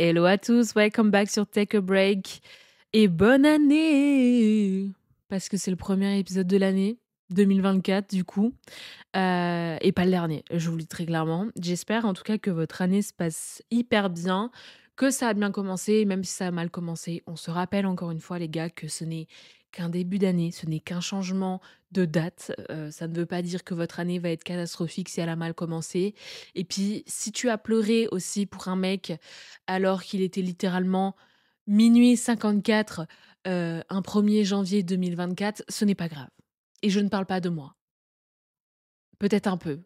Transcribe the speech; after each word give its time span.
Hello 0.00 0.26
à 0.26 0.38
tous, 0.38 0.76
welcome 0.76 1.10
back 1.10 1.28
sur 1.28 1.44
Take 1.44 1.76
a 1.76 1.80
Break 1.80 2.40
et 2.92 3.08
bonne 3.08 3.44
année 3.44 4.92
Parce 5.28 5.48
que 5.48 5.56
c'est 5.56 5.72
le 5.72 5.76
premier 5.76 6.16
épisode 6.20 6.46
de 6.46 6.56
l'année 6.56 6.98
2024 7.30 8.08
du 8.14 8.22
coup, 8.22 8.54
euh, 9.16 9.76
et 9.80 9.90
pas 9.90 10.04
le 10.04 10.12
dernier, 10.12 10.44
je 10.52 10.70
vous 10.70 10.76
le 10.76 10.82
dis 10.82 10.86
très 10.86 11.04
clairement. 11.04 11.48
J'espère 11.60 12.04
en 12.04 12.14
tout 12.14 12.22
cas 12.22 12.38
que 12.38 12.48
votre 12.48 12.80
année 12.80 13.02
se 13.02 13.12
passe 13.12 13.60
hyper 13.72 14.08
bien, 14.08 14.52
que 14.94 15.10
ça 15.10 15.30
a 15.30 15.34
bien 15.34 15.50
commencé, 15.50 16.04
même 16.04 16.22
si 16.22 16.32
ça 16.32 16.46
a 16.46 16.50
mal 16.52 16.70
commencé. 16.70 17.24
On 17.26 17.34
se 17.34 17.50
rappelle 17.50 17.84
encore 17.84 18.12
une 18.12 18.20
fois 18.20 18.38
les 18.38 18.48
gars 18.48 18.70
que 18.70 18.86
ce 18.86 19.04
n'est 19.04 19.26
qu'un 19.72 19.88
début 19.88 20.18
d'année, 20.18 20.50
ce 20.50 20.66
n'est 20.66 20.80
qu'un 20.80 21.00
changement 21.00 21.60
de 21.92 22.04
date. 22.04 22.52
Ça 22.90 23.08
ne 23.08 23.14
veut 23.14 23.26
pas 23.26 23.42
dire 23.42 23.64
que 23.64 23.74
votre 23.74 24.00
année 24.00 24.18
va 24.18 24.30
être 24.30 24.44
catastrophique 24.44 25.08
si 25.08 25.20
elle 25.20 25.28
a 25.28 25.36
mal 25.36 25.54
commencé. 25.54 26.14
Et 26.54 26.64
puis, 26.64 27.04
si 27.06 27.32
tu 27.32 27.48
as 27.48 27.58
pleuré 27.58 28.08
aussi 28.10 28.46
pour 28.46 28.68
un 28.68 28.76
mec 28.76 29.12
alors 29.66 30.02
qu'il 30.02 30.22
était 30.22 30.42
littéralement 30.42 31.16
minuit 31.66 32.16
54 32.16 33.06
euh, 33.46 33.82
un 33.88 34.00
1er 34.00 34.44
janvier 34.44 34.82
2024, 34.82 35.62
ce 35.68 35.84
n'est 35.84 35.94
pas 35.94 36.08
grave. 36.08 36.28
Et 36.82 36.90
je 36.90 37.00
ne 37.00 37.08
parle 37.08 37.26
pas 37.26 37.40
de 37.40 37.48
moi. 37.48 37.76
Peut-être 39.18 39.46
un 39.46 39.56
peu. 39.56 39.80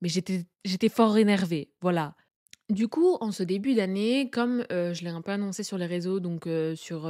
Mais 0.00 0.08
j'étais, 0.08 0.88
fort 0.88 1.16
énervée. 1.16 1.72
Voilà. 1.80 2.14
Du 2.70 2.88
coup, 2.88 3.16
en 3.20 3.30
ce 3.30 3.42
début 3.42 3.74
d'année, 3.74 4.30
comme 4.30 4.64
je 4.70 5.04
l'ai 5.04 5.10
un 5.10 5.22
peu 5.22 5.32
annoncé 5.32 5.62
sur 5.62 5.78
les 5.78 5.86
réseaux, 5.86 6.18
donc 6.18 6.48
sur 6.76 7.06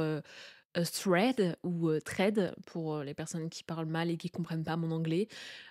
thread 0.83 1.57
ou 1.63 1.91
thread 1.99 2.53
pour 2.65 2.99
les 2.99 3.13
personnes 3.13 3.49
qui 3.49 3.63
parlent 3.63 3.85
mal 3.87 4.09
et 4.11 4.17
qui 4.17 4.29
comprennent 4.29 4.63
pas 4.63 4.77
mon 4.77 4.91
anglais, 4.91 5.27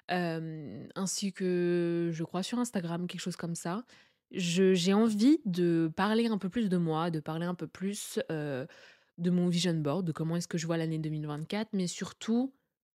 ainsi 0.08 1.32
que 1.32 2.10
je 2.12 2.24
crois 2.24 2.42
sur 2.42 2.58
Instagram, 2.58 3.06
quelque 3.06 3.20
chose 3.20 3.36
comme 3.36 3.54
ça. 3.54 3.84
j'ai 4.30 4.94
envie 4.94 5.40
de 5.44 5.90
parler 5.96 6.26
un 6.26 6.38
peu 6.38 6.48
plus 6.48 6.68
de 6.68 6.76
moi, 6.76 7.10
de 7.10 7.20
parler 7.20 7.46
un 7.46 7.54
peu 7.54 7.66
plus 7.66 8.18
de 8.30 9.30
mon 9.30 9.48
vision 9.48 9.74
board, 9.74 10.06
de 10.06 10.12
comment 10.12 10.36
est-ce 10.36 10.48
que 10.48 10.58
je 10.58 10.66
vois 10.66 10.76
l'année 10.76 10.98
2024, 10.98 11.70
mais 11.72 11.86
surtout 11.86 12.52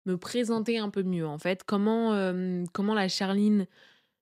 me 0.05 0.17
présenter 0.17 0.77
un 0.79 0.89
peu 0.89 1.03
mieux 1.03 1.27
en 1.27 1.37
fait. 1.37 1.63
Comment, 1.63 2.11
comment 2.73 2.93
la 2.93 3.07
Charline 3.07 3.67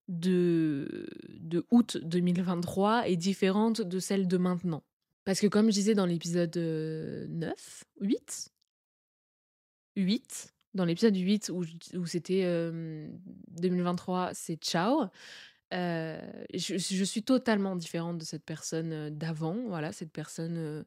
de, 0.07 1.07
de 1.39 1.65
août 1.71 1.97
2023 2.03 3.07
est 3.07 3.15
différente 3.15 3.81
de 3.81 3.99
celle 3.99 4.27
de 4.27 4.37
maintenant? 4.37 4.83
Parce 5.25 5.39
que 5.39 5.47
comme 5.47 5.67
je 5.67 5.73
disais 5.73 5.95
dans 5.95 6.05
l'épisode 6.05 6.55
9, 6.55 7.83
8 8.01 8.49
8 9.97 10.53
dans 10.73 10.85
l'épisode 10.85 11.15
8 11.15 11.49
où, 11.49 11.63
où 11.95 12.05
c'était 12.05 12.43
2023, 13.49 14.31
c'est 14.33 14.57
ciao. 14.57 15.05
je, 15.71 17.03
suis 17.03 17.23
totalement 17.23 17.75
différente 17.75 18.17
de 18.17 18.23
cette 18.23 18.43
personne 18.43 19.09
d'avant, 19.09 19.57
voilà, 19.67 19.91
cette 19.91 20.11
personne 20.11 20.85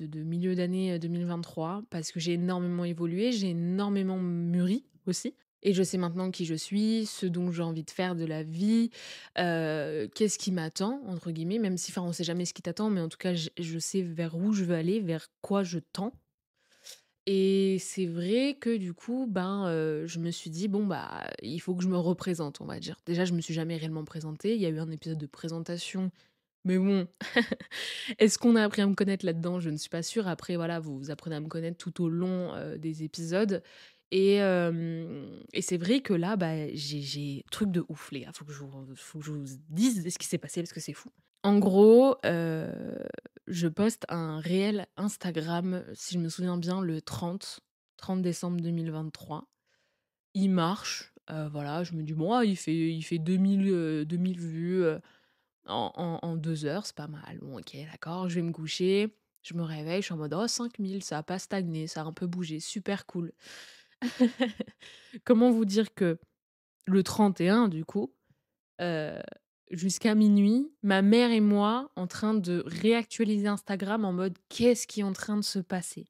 de 0.00 0.22
milieu 0.22 0.54
d'année 0.54 0.98
2023, 0.98 1.84
parce 1.90 2.10
que 2.10 2.20
j'ai 2.20 2.32
énormément 2.32 2.84
évolué, 2.84 3.32
j'ai 3.32 3.50
énormément 3.50 4.18
mûri 4.18 4.84
aussi. 5.06 5.34
Et 5.64 5.72
je 5.72 5.82
sais 5.82 5.96
maintenant 5.96 6.30
qui 6.30 6.44
je 6.44 6.54
suis, 6.54 7.06
ce 7.06 7.24
dont 7.24 7.50
j'ai 7.50 7.62
envie 7.62 7.84
de 7.84 7.90
faire 7.90 8.14
de 8.14 8.26
la 8.26 8.42
vie, 8.42 8.90
qu'est-ce 9.34 10.38
qui 10.38 10.52
m'attend, 10.52 11.00
entre 11.06 11.30
guillemets, 11.30 11.58
même 11.58 11.78
si, 11.78 11.90
enfin, 11.90 12.02
on 12.02 12.12
sait 12.12 12.24
jamais 12.24 12.44
ce 12.44 12.52
qui 12.52 12.62
t'attend, 12.62 12.90
mais 12.90 13.00
en 13.00 13.08
tout 13.08 13.18
cas, 13.18 13.34
je, 13.34 13.78
sais 13.78 14.02
vers 14.02 14.36
où 14.36 14.52
je 14.52 14.64
veux 14.64 14.74
aller, 14.74 15.00
vers 15.00 15.28
quoi 15.40 15.62
je 15.62 15.78
tends. 15.78 16.12
Et 17.26 17.78
c'est 17.80 18.04
vrai 18.04 18.58
que 18.60 18.76
du 18.76 18.92
coup, 18.92 19.26
ben, 19.26 19.64
je 20.06 20.18
me 20.18 20.30
suis 20.30 20.50
dit, 20.50 20.68
bon, 20.68 20.86
bah, 20.86 21.26
il 21.42 21.58
faut 21.60 21.74
que 21.74 21.82
je 21.82 21.88
me 21.88 21.96
représente, 21.96 22.60
on 22.60 22.66
va 22.66 22.78
dire. 22.78 23.00
Déjà, 23.06 23.24
je 23.24 23.32
me 23.32 23.40
suis 23.40 23.54
jamais 23.54 23.78
réellement 23.78 24.04
présentée. 24.04 24.54
Il 24.54 24.60
y 24.60 24.66
a 24.66 24.68
eu 24.68 24.78
un 24.78 24.90
épisode 24.90 25.18
de 25.18 25.26
présentation, 25.26 26.10
mais 26.64 26.78
bon, 26.78 27.06
est-ce 28.18 28.38
qu'on 28.38 28.56
a 28.56 28.62
appris 28.62 28.82
à 28.82 28.86
me 28.86 28.94
connaître 28.94 29.24
là-dedans? 29.24 29.60
Je 29.60 29.70
ne 29.70 29.76
suis 29.78 29.90
pas 29.90 30.02
sûre. 30.02 30.28
Après, 30.28 30.56
voilà, 30.56 30.80
vous 30.80 31.10
apprenez 31.10 31.36
à 31.36 31.40
me 31.40 31.48
connaître 31.48 31.78
tout 31.78 32.02
au 32.02 32.08
long 32.10 32.52
des 32.76 33.02
épisodes. 33.04 33.62
Et, 34.10 34.38
c'est 35.60 35.76
vrai 35.76 36.00
que 36.00 36.12
là, 36.12 36.36
bah, 36.36 36.68
j'ai 36.74 37.44
truc 37.50 37.70
de 37.70 37.84
ouf, 37.88 38.10
les 38.12 38.20
gars. 38.20 38.32
Faut 38.32 38.44
que 38.44 38.52
je 38.52 38.62
vous, 39.30 39.44
dise 39.68 40.08
ce 40.08 40.18
qui 40.18 40.26
s'est 40.26 40.38
passé 40.38 40.62
parce 40.62 40.72
que 40.72 40.80
c'est 40.80 40.92
fou. 40.92 41.10
En 41.42 41.58
gros, 41.58 42.16
je 42.22 43.68
poste 43.68 44.04
un 44.08 44.38
réel 44.40 44.86
Instagram, 44.96 45.84
si 45.94 46.14
je 46.14 46.18
me 46.18 46.28
souviens 46.28 46.56
bien, 46.56 46.80
le 46.80 47.00
30, 47.00 47.60
30 47.96 48.22
décembre 48.22 48.60
2023. 48.60 49.46
Il 50.34 50.50
marche. 50.50 51.12
voilà, 51.28 51.84
je 51.84 51.94
me 51.94 52.02
dis, 52.02 52.12
bon, 52.12 52.40
il 52.40 52.56
fait, 52.56 52.94
il 52.94 53.02
fait 53.02 53.18
2000, 53.18 54.04
2000 54.06 54.38
vues 54.38 54.84
en, 55.66 56.18
en, 56.22 56.36
deux 56.36 56.64
heures, 56.64 56.86
c'est 56.86 56.96
pas 56.96 57.08
mal. 57.08 57.38
Bon, 57.40 57.58
ok, 57.58 57.76
d'accord, 57.90 58.28
je 58.28 58.36
vais 58.36 58.42
me 58.42 58.52
coucher. 58.52 59.14
Je 59.42 59.52
me 59.54 59.62
réveille, 59.62 60.00
je 60.00 60.06
suis 60.06 60.14
en 60.14 60.16
mode, 60.16 60.32
oh, 60.32 60.48
5000, 60.48 61.04
ça 61.04 61.18
a 61.18 61.22
pas 61.22 61.38
stagné, 61.38 61.86
ça 61.86 62.00
a 62.00 62.04
un 62.04 62.14
peu 62.14 62.26
bougé, 62.26 62.60
super 62.60 63.04
cool. 63.04 63.30
Comment 65.24 65.50
vous 65.50 65.64
dire 65.64 65.94
que 65.94 66.18
le 66.86 67.02
31, 67.02 67.68
du 67.68 67.84
coup, 67.84 68.12
jusqu'à 69.70 70.14
minuit, 70.14 70.72
ma 70.82 71.02
mère 71.02 71.30
et 71.30 71.40
moi 71.40 71.90
en 71.96 72.06
train 72.06 72.34
de 72.34 72.62
réactualiser 72.66 73.48
Instagram 73.48 74.04
en 74.04 74.12
mode 74.12 74.38
qu'est-ce 74.48 74.86
qui 74.86 75.00
est 75.00 75.04
en 75.04 75.12
train 75.12 75.36
de 75.36 75.42
se 75.42 75.58
passer? 75.58 76.06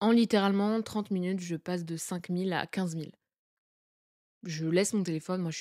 En 0.00 0.10
littéralement 0.10 0.82
30 0.82 1.10
minutes, 1.10 1.40
je 1.40 1.56
passe 1.56 1.84
de 1.84 1.96
5000 1.96 2.52
à 2.52 2.66
15 2.66 2.96
000. 2.96 3.10
Je 4.44 4.66
laisse 4.66 4.94
mon 4.94 5.02
téléphone, 5.02 5.42
moi 5.42 5.52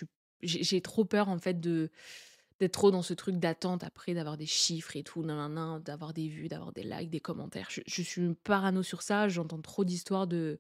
j'ai 0.42 0.82
trop 0.82 1.06
peur 1.06 1.30
en 1.30 1.38
fait 1.38 1.60
de 1.60 1.92
d'être 2.60 2.74
trop 2.74 2.92
dans 2.92 3.02
ce 3.02 3.16
truc 3.16 3.38
d'attente 3.38 3.84
après 3.84 4.14
d'avoir 4.14 4.38
des 4.38 4.46
chiffres 4.46 4.96
et 4.96 5.04
tout, 5.04 5.24
d'avoir 5.24 6.14
des 6.14 6.28
vues, 6.28 6.48
d'avoir 6.48 6.72
des 6.72 6.84
likes, 6.84 7.10
des 7.10 7.20
commentaires. 7.20 7.68
Je, 7.72 7.82
je 7.88 8.02
suis 8.04 8.36
parano 8.44 8.84
sur 8.84 9.02
ça, 9.02 9.28
j'entends 9.28 9.62
trop 9.62 9.84
d'histoires 9.84 10.28
de 10.28 10.60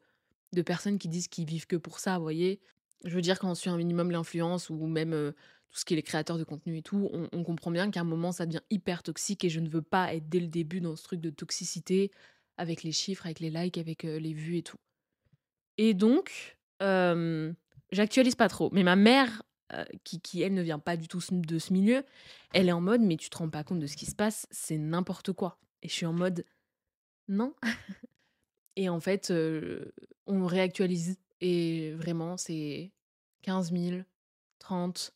de 0.54 0.62
personnes 0.62 0.98
qui 0.98 1.08
disent 1.08 1.28
qu'ils 1.28 1.46
vivent 1.46 1.68
que 1.68 1.76
pour 1.76 2.00
ça, 2.00 2.18
vous 2.18 2.24
voyez? 2.24 2.60
Je 3.04 3.16
veux 3.16 3.22
dire, 3.22 3.40
quand 3.40 3.50
on 3.50 3.56
suit 3.56 3.70
un 3.70 3.78
minimum 3.78 4.12
l'influence 4.12 4.70
ou 4.70 4.86
même 4.86 5.34
tout 5.72 5.80
ce 5.80 5.86
qui 5.86 5.94
est 5.94 5.96
les 5.96 6.04
créateurs 6.04 6.38
de 6.38 6.44
contenu 6.44 6.78
et 6.78 6.82
tout, 6.82 7.10
on, 7.32 7.44
comprend 7.44 7.72
bien 7.72 7.90
qu'à 7.90 8.02
un 8.02 8.06
moment, 8.06 8.32
ça 8.32 8.46
devient 8.46 8.62
hyper 8.70 9.04
toxique 9.04 9.44
et 9.44 9.50
je 9.50 9.60
ne 9.60 9.70
veux 9.70 9.82
pas 9.82 10.14
être 10.14 10.30
dès 10.30 10.40
le 10.40 10.48
début 10.48 10.82
dans 10.82 10.96
ce 10.96 11.04
truc 11.04 11.22
de 11.22 11.30
toxicité 11.30 12.12
avec 12.58 12.84
les 12.84 12.92
chiffres, 12.92 13.26
avec 13.26 13.40
les 13.40 13.50
likes, 13.50 13.78
avec 13.78 14.04
les 14.04 14.34
vues 14.34 14.58
et 14.58 14.64
tout. 14.64 14.78
Et 15.78 15.94
donc, 15.94 16.58
j'actualise 17.92 18.36
pas 18.36 18.50
trop. 18.50 18.70
Mais 18.72 18.84
ma 18.84 18.98
mère, 18.98 19.42
qui, 20.04 20.20
qui, 20.20 20.42
elle 20.42 20.54
ne 20.54 20.62
vient 20.62 20.80
pas 20.80 20.98
du 20.98 21.08
tout 21.08 21.22
de 21.32 21.60
ce 21.60 21.74
milieu, 21.74 22.04
elle 22.54 22.70
est 22.70 22.74
en 22.74 22.82
mode, 22.82 23.02
mais 23.02 23.18
tu 23.18 23.30
te 23.30 23.38
rends 23.38 23.50
pas 23.50 23.64
compte 23.64 23.80
de 23.80 23.88
ce 23.88 23.96
qui 23.96 24.06
se 24.06 24.16
passe, 24.16 24.48
c'est 24.52 24.78
n'importe 24.78 25.32
quoi. 25.32 25.58
Et 25.82 25.88
je 25.88 25.94
suis 25.94 26.06
en 26.06 26.14
mode, 26.14 26.46
non, 27.28 27.56
et 28.76 28.90
en 28.90 29.00
fait, 29.00 29.34
on 30.28 30.46
réactualise 30.46 31.18
et 31.42 31.94
vraiment, 31.94 32.38
c'est 32.38 32.92
15 33.42 33.72
000, 33.74 34.02
30, 34.60 35.14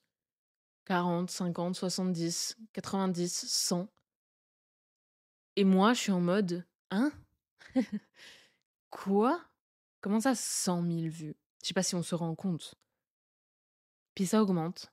40, 0.86 1.30
50, 1.30 1.76
70, 1.76 2.58
90, 2.74 3.46
100. 3.48 3.88
Et 5.56 5.64
moi, 5.64 5.94
je 5.94 6.00
suis 6.00 6.12
en 6.12 6.20
mode, 6.20 6.66
hein? 6.90 7.12
Quoi? 8.90 9.40
Comment 10.02 10.20
ça, 10.20 10.34
100 10.36 10.84
000 10.84 11.00
vues? 11.10 11.36
Je 11.62 11.68
sais 11.68 11.74
pas 11.74 11.84
si 11.84 11.96
on 11.96 12.04
se 12.04 12.16
rend 12.16 12.36
compte. 12.36 12.76
Puis 14.16 14.26
ça 14.26 14.42
augmente. 14.42 14.92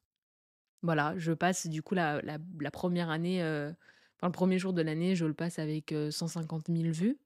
Voilà, 0.83 1.15
je 1.17 1.33
passe 1.33 1.67
du 1.67 1.83
coup 1.83 1.95
la, 1.95 2.21
la, 2.23 2.71
première 2.71 3.09
année, 3.09 3.41
enfin 4.17 4.27
le 4.27 4.33
premier 4.33 4.59
jour 4.59 4.73
de 4.73 4.83
l'année, 4.83 5.15
je 5.15 5.25
le 5.25 5.35
passe 5.35 5.61
avec 5.61 5.95
150 6.11 6.67
000 6.67 6.91
vues 6.93 7.19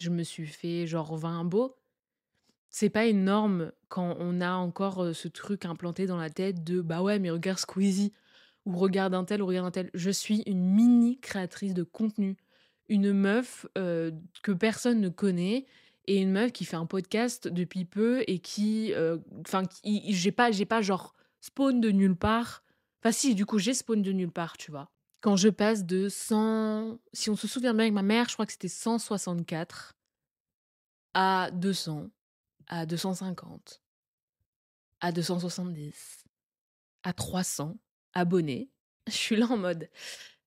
je 0.00 0.10
me 0.10 0.22
suis 0.22 0.46
fait 0.46 0.86
genre 0.86 1.16
20 1.16 1.44
beaux. 1.44 1.76
C'est 2.68 2.90
pas 2.90 3.06
énorme 3.06 3.72
quand 3.88 4.16
on 4.18 4.40
a 4.40 4.52
encore 4.52 5.14
ce 5.14 5.28
truc 5.28 5.64
implanté 5.64 6.06
dans 6.06 6.16
la 6.16 6.30
tête 6.30 6.64
de 6.64 6.80
bah 6.80 7.02
ouais, 7.02 7.18
mais 7.18 7.30
regarde 7.30 7.58
Squeezie 7.58 8.12
ou 8.64 8.76
regarde 8.76 9.14
un 9.14 9.24
tel 9.24 9.42
ou 9.42 9.46
regarde 9.46 9.66
un 9.66 9.70
tel. 9.70 9.90
Je 9.94 10.10
suis 10.10 10.42
une 10.46 10.64
mini 10.64 11.18
créatrice 11.20 11.74
de 11.74 11.82
contenu, 11.82 12.36
une 12.88 13.12
meuf 13.12 13.66
que 13.74 14.52
personne 14.52 15.00
ne 15.00 15.08
connaît 15.08 15.66
et 16.06 16.18
une 16.18 16.30
meuf 16.30 16.52
qui 16.52 16.64
fait 16.64 16.76
un 16.76 16.86
podcast 16.86 17.48
depuis 17.48 17.84
peu 17.84 18.22
et 18.26 18.38
qui 18.38 18.92
enfin 19.40 19.64
j'ai 19.84 20.32
pas 20.32 20.50
j'ai 20.52 20.64
pas 20.64 20.80
genre 20.80 21.14
spawn 21.40 21.80
de 21.80 21.90
nulle 21.90 22.16
part. 22.16 22.62
Enfin 23.02 23.12
si, 23.12 23.34
du 23.34 23.46
coup, 23.46 23.58
j'ai 23.58 23.74
spawn 23.74 24.02
de 24.02 24.12
nulle 24.12 24.30
part, 24.30 24.56
tu 24.56 24.70
vois. 24.70 24.90
Quand 25.22 25.36
je 25.36 25.48
passe 25.48 25.84
de 25.84 26.08
100, 26.08 26.98
si 27.12 27.30
on 27.30 27.36
se 27.36 27.48
souvient 27.48 27.72
bien 27.72 27.80
avec 27.84 27.92
ma 27.92 28.02
mère, 28.02 28.28
je 28.28 28.34
crois 28.34 28.46
que 28.46 28.52
c'était 28.52 28.68
164 28.68 29.94
à 31.14 31.50
200, 31.52 32.10
à 32.68 32.86
250, 32.86 33.82
à 35.00 35.12
270, 35.12 36.24
à 37.02 37.12
300 37.12 37.76
abonnés. 38.14 38.70
Je 39.06 39.12
suis 39.12 39.36
là 39.36 39.46
en 39.46 39.56
mode 39.56 39.88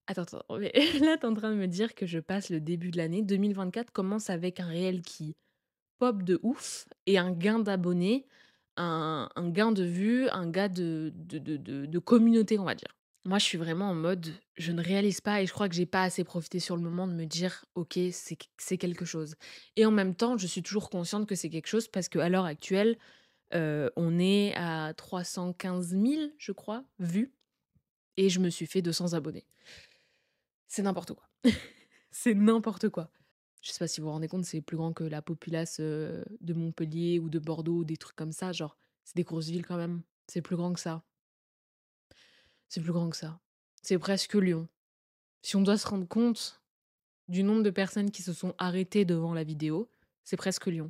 Attends, 0.07 0.23
attends, 0.23 0.57
mais 0.59 0.71
là, 1.01 1.17
t'es 1.17 1.25
en 1.25 1.33
train 1.33 1.51
de 1.51 1.55
me 1.55 1.67
dire 1.67 1.95
que 1.95 2.05
je 2.05 2.19
passe 2.19 2.49
le 2.49 2.59
début 2.59 2.91
de 2.91 2.97
l'année. 2.97 3.21
2024 3.21 3.91
commence 3.91 4.29
avec 4.29 4.59
un 4.59 4.67
réel 4.67 5.01
qui 5.01 5.35
pop 5.97 6.23
de 6.23 6.39
ouf 6.43 6.85
et 7.05 7.17
un 7.17 7.31
gain 7.31 7.59
d'abonnés, 7.59 8.25
un, 8.75 9.29
gain 9.37 9.71
de 9.71 9.83
vues, 9.83 10.27
un 10.29 10.49
gain 10.49 10.67
de, 10.67 11.13
de, 11.15 11.37
de 11.85 11.99
communauté, 11.99 12.59
on 12.59 12.65
va 12.65 12.75
dire. 12.75 12.93
Moi, 13.25 13.37
je 13.39 13.45
suis 13.45 13.57
vraiment 13.57 13.89
en 13.89 13.95
mode, 13.95 14.33
je 14.57 14.73
ne 14.73 14.83
réalise 14.83 15.21
pas 15.21 15.41
et 15.41 15.45
je 15.45 15.53
crois 15.53 15.69
que 15.69 15.75
j'ai 15.75 15.85
pas 15.85 16.03
assez 16.03 16.25
profité 16.25 16.59
sur 16.59 16.75
le 16.75 16.81
moment 16.81 17.07
de 17.07 17.13
me 17.13 17.25
dire, 17.25 17.63
ok, 17.75 17.97
c'est 18.11 18.77
quelque 18.77 19.05
chose. 19.05 19.35
Et 19.77 19.85
en 19.85 19.91
même 19.91 20.13
temps, 20.13 20.37
je 20.37 20.45
suis 20.45 20.61
toujours 20.61 20.89
consciente 20.89 21.25
que 21.25 21.35
c'est 21.35 21.49
quelque 21.49 21.67
chose 21.67 21.87
parce 21.87 22.09
qu'à 22.09 22.27
l'heure 22.27 22.45
actuelle, 22.45 22.97
on 23.53 24.19
est 24.19 24.53
à 24.55 24.93
315 24.93 25.89
000, 25.89 26.31
je 26.37 26.51
crois, 26.51 26.83
vues, 26.99 27.31
et 28.17 28.29
je 28.29 28.39
me 28.39 28.49
suis 28.49 28.65
fait 28.65 28.81
200 28.81 29.13
abonnés. 29.13 29.45
C'est 30.67 30.81
n'importe 30.81 31.13
quoi. 31.13 31.29
c'est 32.11 32.33
n'importe 32.33 32.89
quoi. 32.89 33.09
Je 33.61 33.71
sais 33.71 33.79
pas 33.79 33.87
si 33.87 34.01
vous 34.01 34.07
vous 34.07 34.13
rendez 34.13 34.27
compte, 34.27 34.43
c'est 34.43 34.59
plus 34.59 34.75
grand 34.75 34.91
que 34.91 35.05
la 35.05 35.21
populace 35.21 35.79
de 35.79 36.53
Montpellier 36.53 37.19
ou 37.19 37.29
de 37.29 37.39
Bordeaux, 37.39 37.85
des 37.85 37.95
trucs 37.95 38.17
comme 38.17 38.33
ça. 38.33 38.51
Genre, 38.51 38.75
c'est 39.05 39.15
des 39.15 39.23
grosses 39.23 39.47
villes 39.47 39.65
quand 39.65 39.77
même. 39.77 40.01
C'est 40.27 40.41
plus 40.41 40.57
grand 40.57 40.73
que 40.73 40.81
ça. 40.81 41.05
C'est 42.73 42.81
plus 42.81 42.91
grand 42.91 43.07
que 43.11 43.17
ça. 43.17 43.39
C'est 43.83 43.99
presque 43.99 44.33
Lyon. 44.33 44.67
Si 45.43 45.55
on 45.55 45.61
doit 45.61 45.77
se 45.77 45.87
rendre 45.87 46.07
compte 46.07 46.59
du 47.27 47.43
nombre 47.43 47.61
de 47.61 47.69
personnes 47.69 48.09
qui 48.09 48.23
se 48.23 48.33
sont 48.33 48.55
arrêtées 48.57 49.05
devant 49.05 49.35
la 49.35 49.43
vidéo, 49.43 49.91
c'est 50.23 50.37
presque 50.37 50.65
Lyon. 50.65 50.89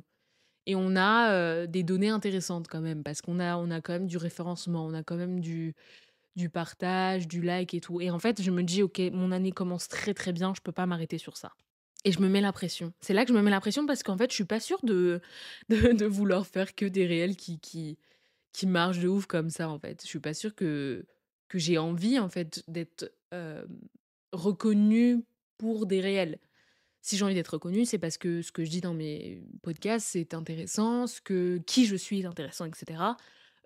Et 0.64 0.76
on 0.76 0.96
a 0.96 1.66
des 1.66 1.82
données 1.82 2.08
intéressantes 2.08 2.68
quand 2.68 2.80
même, 2.80 3.02
parce 3.02 3.20
qu'on 3.20 3.38
a, 3.38 3.58
on 3.58 3.70
a 3.70 3.82
quand 3.82 3.92
même 3.92 4.06
du 4.06 4.16
référencement, 4.16 4.86
on 4.86 4.94
a 4.94 5.02
quand 5.02 5.16
même 5.16 5.40
du, 5.40 5.74
du 6.36 6.48
partage, 6.48 7.28
du 7.28 7.42
like 7.42 7.74
et 7.74 7.82
tout. 7.82 8.00
Et 8.00 8.10
en 8.10 8.18
fait, 8.18 8.40
je 8.40 8.50
me 8.50 8.62
dis, 8.62 8.82
ok, 8.82 8.98
mon 9.12 9.30
année 9.30 9.52
commence 9.52 9.86
très 9.86 10.14
très 10.14 10.32
bien, 10.32 10.54
je 10.56 10.62
peux 10.62 10.72
pas 10.72 10.86
m'arrêter 10.86 11.18
sur 11.18 11.36
ça. 11.36 11.52
Et 12.04 12.12
je 12.12 12.20
me 12.20 12.30
mets 12.30 12.40
la 12.40 12.54
pression. 12.54 12.94
C'est 13.02 13.12
là 13.12 13.26
que 13.26 13.28
je 13.30 13.36
me 13.36 13.42
mets 13.42 13.50
la 13.50 13.60
pression 13.60 13.84
parce 13.84 14.02
qu'en 14.02 14.16
fait, 14.16 14.30
je 14.30 14.36
suis 14.36 14.44
pas 14.44 14.58
sûre 14.58 14.80
de, 14.84 15.20
de, 15.68 16.06
vouloir 16.06 16.46
faire 16.46 16.74
que 16.74 16.86
des 16.86 17.04
réels 17.04 17.36
qui, 17.36 17.60
qui, 17.60 17.98
qui 18.54 18.66
marchent 18.66 19.00
de 19.00 19.08
ouf 19.08 19.26
comme 19.26 19.50
ça, 19.50 19.68
en 19.68 19.78
fait. 19.78 20.00
Je 20.02 20.08
suis 20.08 20.18
pas 20.18 20.32
sûre 20.32 20.54
que, 20.54 21.04
que 21.48 21.58
j'ai 21.58 21.78
envie, 21.78 22.18
en 22.18 22.28
fait, 22.28 22.62
d'être 22.68 23.12
reconnue 24.32 25.24
pour 25.58 25.86
des 25.86 26.00
réels. 26.00 26.38
Si 27.00 27.16
j'ai 27.16 27.24
envie 27.24 27.34
d'être 27.34 27.48
reconnue, 27.48 27.84
c'est 27.84 27.98
parce 27.98 28.16
que 28.16 28.42
ce 28.42 28.50
que 28.50 28.64
je 28.64 28.70
dis 28.70 28.80
dans 28.80 28.94
mes 28.94 29.42
podcasts, 29.62 30.06
c'est 30.06 30.34
intéressant, 30.34 31.06
ce 31.06 31.20
que 31.20 31.58
qui 31.66 31.86
je 31.86 31.96
suis 31.96 32.20
est 32.20 32.26
intéressant, 32.26 32.64
etc. 32.64 33.02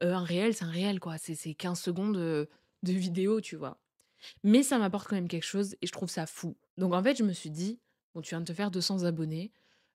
Euh, 0.02 0.12
un 0.12 0.24
réel, 0.24 0.54
c'est 0.54 0.64
un 0.64 0.70
réel, 0.70 0.98
quoi. 1.00 1.18
C'est 1.18 1.54
15 1.54 1.80
secondes 1.80 2.16
de, 2.16 2.48
de 2.82 2.92
vidéo, 2.92 3.40
tu 3.40 3.56
vois. 3.56 3.80
Mais 4.42 4.62
ça 4.62 4.78
m'apporte 4.78 5.08
quand 5.08 5.14
même 5.14 5.28
quelque 5.28 5.46
chose 5.46 5.76
et 5.80 5.86
je 5.86 5.92
trouve 5.92 6.10
ça 6.10 6.26
fou. 6.26 6.56
Donc 6.76 6.92
en 6.92 7.02
fait, 7.02 7.16
je 7.16 7.22
me 7.22 7.32
suis 7.32 7.50
dit, 7.50 7.78
bon, 8.14 8.20
tu 8.20 8.30
viens 8.30 8.40
de 8.40 8.46
te 8.46 8.52
faire 8.52 8.72
200 8.72 9.04
abonnés. 9.04 9.52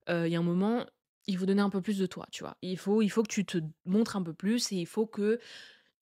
Il 0.07 0.27
y 0.27 0.35
a 0.35 0.39
un 0.39 0.43
moment, 0.43 0.85
il 1.27 1.37
faut 1.37 1.45
donner 1.45 1.61
un 1.61 1.69
peu 1.69 1.81
plus 1.81 1.97
de 1.97 2.05
toi, 2.05 2.27
tu 2.31 2.43
vois. 2.43 2.57
Il 2.61 2.77
faut, 2.77 3.01
il 3.01 3.09
faut 3.09 3.23
que 3.23 3.31
tu 3.31 3.45
te 3.45 3.57
montres 3.85 4.15
un 4.15 4.23
peu 4.23 4.33
plus 4.33 4.71
et 4.71 4.77
il 4.77 4.85
faut 4.85 5.05
que 5.05 5.39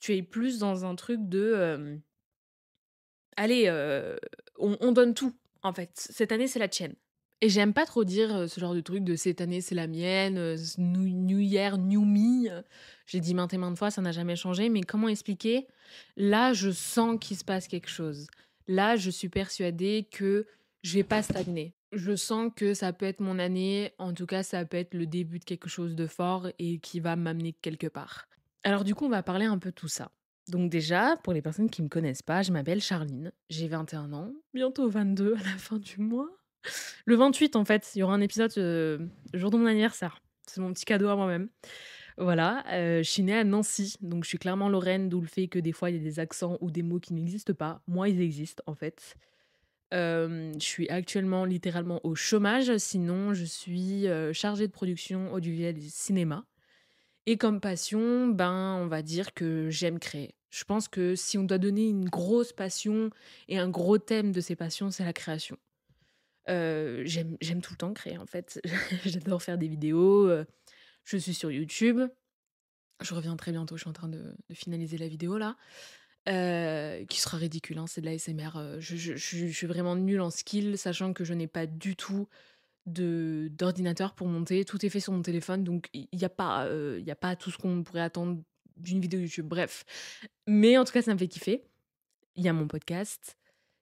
tu 0.01 0.13
es 0.15 0.21
plus 0.21 0.59
dans 0.59 0.83
un 0.83 0.95
truc 0.95 1.21
de. 1.21 2.01
allez, 3.37 3.69
on, 4.57 4.77
on, 4.81 4.91
donne 4.91 5.13
tout, 5.13 5.33
en 5.63 5.71
fait. 5.71 5.91
Cette 5.93 6.33
année, 6.33 6.47
c'est 6.47 6.59
la 6.59 6.67
tienne. 6.67 6.95
Et 7.39 7.47
j'aime 7.47 7.73
pas 7.73 7.85
trop 7.85 8.03
dire 8.03 8.49
ce 8.49 8.59
genre 8.59 8.75
de 8.75 8.81
truc 8.81 9.03
de 9.03 9.15
cette 9.15 9.41
année, 9.41 9.61
c'est 9.61 9.73
la 9.73 9.87
mienne, 9.87 10.55
new, 10.77 11.07
new, 11.09 11.39
year, 11.39 11.77
new 11.77 12.03
me. 12.03 12.61
J'ai 13.07 13.19
dit 13.19 13.33
maintes 13.33 13.53
et 13.53 13.57
maintes 13.57 13.77
fois, 13.77 13.89
ça 13.89 14.01
n'a 14.01 14.11
jamais 14.11 14.35
changé. 14.35 14.67
Mais 14.67 14.81
comment 14.81 15.07
expliquer? 15.07 15.67
Là, 16.17 16.51
je 16.53 16.69
sens 16.69 17.17
qu'il 17.19 17.37
se 17.37 17.45
passe 17.45 17.67
quelque 17.67 17.89
chose. 17.89 18.27
Là, 18.67 18.95
je 18.95 19.09
suis 19.09 19.29
persuadée 19.29 20.07
que 20.11 20.45
je 20.83 20.95
vais 20.95 21.03
pas 21.03 21.23
stagner 21.23 21.73
je 21.91 22.15
sens 22.15 22.51
que 22.55 22.73
ça 22.73 22.93
peut 22.93 23.05
être 23.05 23.19
mon 23.19 23.37
année, 23.39 23.93
en 23.97 24.13
tout 24.13 24.25
cas 24.25 24.43
ça 24.43 24.63
peut 24.65 24.77
être 24.77 24.93
le 24.93 25.05
début 25.05 25.39
de 25.39 25.43
quelque 25.43 25.69
chose 25.69 25.95
de 25.95 26.07
fort 26.07 26.47
et 26.57 26.79
qui 26.79 26.99
va 26.99 27.15
m'amener 27.15 27.53
quelque 27.53 27.87
part. 27.87 28.27
Alors 28.63 28.83
du 28.83 28.95
coup 28.95 29.05
on 29.05 29.09
va 29.09 29.23
parler 29.23 29.45
un 29.45 29.57
peu 29.57 29.71
tout 29.71 29.87
ça. 29.87 30.11
Donc 30.47 30.69
déjà, 30.69 31.17
pour 31.23 31.33
les 31.33 31.41
personnes 31.41 31.69
qui 31.69 31.81
ne 31.81 31.85
me 31.85 31.89
connaissent 31.89 32.23
pas, 32.23 32.41
je 32.41 32.51
m'appelle 32.51 32.81
Charline, 32.81 33.31
j'ai 33.49 33.67
21 33.67 34.11
ans, 34.13 34.33
bientôt 34.53 34.89
22 34.89 35.35
à 35.35 35.43
la 35.43 35.57
fin 35.57 35.77
du 35.77 35.99
mois. 35.99 36.29
Le 37.05 37.15
28 37.15 37.55
en 37.55 37.65
fait, 37.65 37.91
il 37.95 37.99
y 37.99 38.03
aura 38.03 38.13
un 38.13 38.21
épisode 38.21 38.51
euh, 38.57 39.07
le 39.33 39.39
jour 39.39 39.49
de 39.49 39.57
mon 39.57 39.65
anniversaire. 39.65 40.19
C'est 40.47 40.61
mon 40.61 40.73
petit 40.73 40.85
cadeau 40.85 41.07
à 41.07 41.15
moi-même. 41.15 41.49
Voilà, 42.17 42.63
euh, 42.73 43.01
je 43.01 43.09
suis 43.09 43.23
née 43.23 43.37
à 43.37 43.43
Nancy, 43.43 43.95
donc 44.01 44.25
je 44.25 44.29
suis 44.29 44.37
clairement 44.37 44.69
Lorraine, 44.69 45.09
d'où 45.09 45.21
le 45.21 45.27
fait 45.27 45.47
que 45.47 45.57
des 45.57 45.71
fois 45.71 45.89
il 45.89 45.95
y 45.95 45.99
a 45.99 46.03
des 46.03 46.19
accents 46.19 46.57
ou 46.61 46.69
des 46.69 46.83
mots 46.83 46.99
qui 46.99 47.13
n'existent 47.13 47.53
pas. 47.53 47.81
Moi, 47.87 48.09
ils 48.09 48.21
existent 48.21 48.63
en 48.67 48.75
fait. 48.75 49.15
Je 49.91 50.53
suis 50.59 50.87
actuellement 50.89 51.45
littéralement 51.45 51.99
au 52.03 52.15
chômage, 52.15 52.75
sinon 52.77 53.33
je 53.33 53.45
suis 53.45 54.07
euh, 54.07 54.33
chargée 54.33 54.67
de 54.67 54.71
production 54.71 55.33
audiovisuelle 55.33 55.77
et 55.77 55.89
cinéma. 55.89 56.45
Et 57.25 57.37
comme 57.37 57.59
passion, 57.59 58.27
ben, 58.27 58.77
on 58.81 58.87
va 58.87 59.01
dire 59.01 59.33
que 59.33 59.69
j'aime 59.69 59.99
créer. 59.99 60.35
Je 60.49 60.63
pense 60.63 60.87
que 60.87 61.15
si 61.15 61.37
on 61.37 61.43
doit 61.43 61.59
donner 61.59 61.87
une 61.87 62.09
grosse 62.09 62.51
passion 62.51 63.09
et 63.47 63.57
un 63.57 63.69
gros 63.69 63.97
thème 63.97 64.31
de 64.31 64.41
ces 64.41 64.55
passions, 64.55 64.91
c'est 64.91 65.05
la 65.05 65.13
création. 65.13 65.57
Euh, 66.49 67.03
j'aime 67.05 67.61
tout 67.61 67.73
le 67.73 67.77
temps 67.77 67.93
créer 67.93 68.17
en 68.17 68.25
fait. 68.25 68.59
J'adore 69.05 69.41
faire 69.41 69.57
des 69.57 69.67
vidéos. 69.67 70.29
je 71.03 71.17
suis 71.17 71.33
sur 71.33 71.51
YouTube. 71.51 72.01
Je 73.01 73.13
reviens 73.13 73.35
très 73.35 73.51
bientôt, 73.51 73.77
je 73.77 73.81
suis 73.81 73.89
en 73.89 73.93
train 73.93 74.09
de 74.09 74.35
finaliser 74.53 74.97
la 74.97 75.07
vidéo 75.07 75.37
là. 75.37 75.55
Euh, 76.29 77.03
qui 77.05 77.19
sera 77.19 77.37
ridicule, 77.37 77.79
hein, 77.79 77.87
c'est 77.87 78.01
de 78.01 78.05
la 78.05 78.17
SMR. 78.17 78.79
je, 78.79 78.95
je, 78.95 79.15
je, 79.15 79.47
suis 79.47 79.65
vraiment 79.65 79.95
nulle 79.95 80.21
en 80.21 80.29
skill, 80.29 80.77
sachant 80.77 81.13
que 81.13 81.23
je 81.23 81.33
n'ai 81.33 81.47
pas 81.47 81.65
du 81.65 81.95
tout 81.95 82.27
de 82.85 83.49
d'ordinateur 83.51 84.13
pour 84.15 84.27
monter. 84.27 84.65
Tout 84.65 84.85
est 84.85 84.89
fait 84.89 84.99
sur 84.99 85.13
mon 85.13 85.21
téléphone, 85.21 85.63
donc 85.63 85.89
il 85.93 86.07
n'y 86.13 86.25
a, 86.25 86.29
pas, 86.29 86.67
il 86.97 87.03
y 87.03 87.11
a 87.11 87.15
pas 87.15 87.35
tout 87.35 87.51
ce 87.51 87.57
qu'on 87.57 87.83
pourrait 87.83 88.01
attendre 88.01 88.41
d'une 88.77 88.99
vidéo 88.99 89.19
YouTube. 89.19 89.47
Bref. 89.47 89.85
Mais 90.47 90.77
en 90.77 90.85
tout 90.85 90.93
cas, 90.93 91.01
ça 91.01 91.13
me 91.13 91.19
fait 91.19 91.27
kiffer. 91.27 91.63
Il 92.35 92.43
y 92.43 92.49
a 92.49 92.53
mon 92.53 92.67
podcast. 92.67 93.37